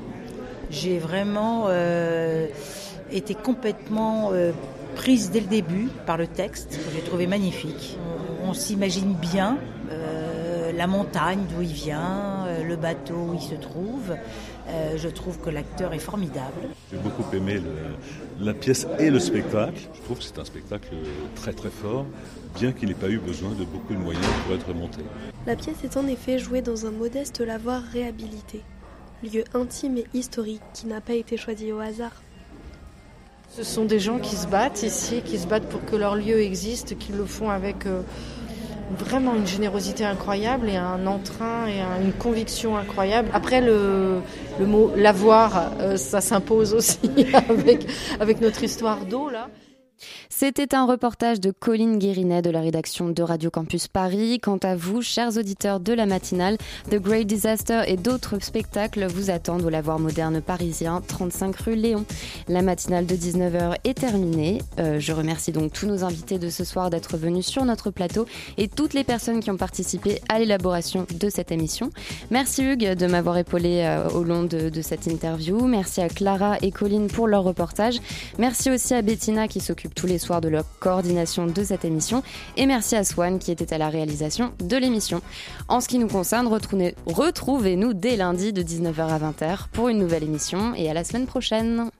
[0.70, 2.46] J'ai vraiment euh,
[3.10, 4.52] été complètement euh,
[4.94, 7.98] prise dès le début par le texte, que j'ai trouvé magnifique.
[8.44, 9.58] On, on s'imagine bien
[10.76, 14.16] la montagne d'où il vient, le bateau où il se trouve.
[14.66, 16.68] Euh, je trouve que l'acteur est formidable.
[16.90, 17.60] J'ai beaucoup aimé
[18.40, 19.78] la pièce et le spectacle.
[19.94, 20.88] Je trouve que c'est un spectacle
[21.34, 22.06] très très fort,
[22.58, 25.02] bien qu'il n'ait pas eu besoin de beaucoup de moyens pour être monté.
[25.46, 28.62] La pièce est en effet jouée dans un modeste lavoir réhabilité,
[29.22, 32.22] lieu intime et historique qui n'a pas été choisi au hasard.
[33.50, 36.40] Ce sont des gens qui se battent ici, qui se battent pour que leur lieu
[36.40, 37.86] existe, qui le font avec...
[37.86, 38.00] Euh,
[38.98, 43.28] vraiment une générosité incroyable et un entrain et une conviction incroyable.
[43.32, 44.20] Après, le,
[44.60, 46.98] mot l'avoir, euh, ça s'impose aussi
[47.48, 47.86] avec,
[48.20, 49.48] avec notre histoire d'eau, là.
[50.28, 54.40] C'était un reportage de Colline Guérinet de la rédaction de Radio Campus Paris.
[54.40, 56.56] Quant à vous, chers auditeurs de la matinale,
[56.90, 62.04] The Great Disaster et d'autres spectacles vous attendent au lavoir moderne parisien, 35 rue Léon.
[62.48, 64.60] La matinale de 19h est terminée.
[64.78, 68.26] Euh, je remercie donc tous nos invités de ce soir d'être venus sur notre plateau
[68.58, 71.90] et toutes les personnes qui ont participé à l'élaboration de cette émission.
[72.30, 75.66] Merci Hugues de m'avoir épaulé euh, au long de, cette interview.
[75.66, 77.96] Merci à Clara et Colline pour leur reportage.
[78.38, 82.22] Merci aussi à Bettina qui s'occupe tous les soirs de la coordination de cette émission.
[82.56, 85.22] Et merci à Swan qui était à la réalisation de l'émission.
[85.68, 86.48] En ce qui nous concerne,
[87.06, 91.26] retrouvez-nous dès lundi de 19h à 20h pour une nouvelle émission et à la semaine
[91.26, 91.90] prochaine.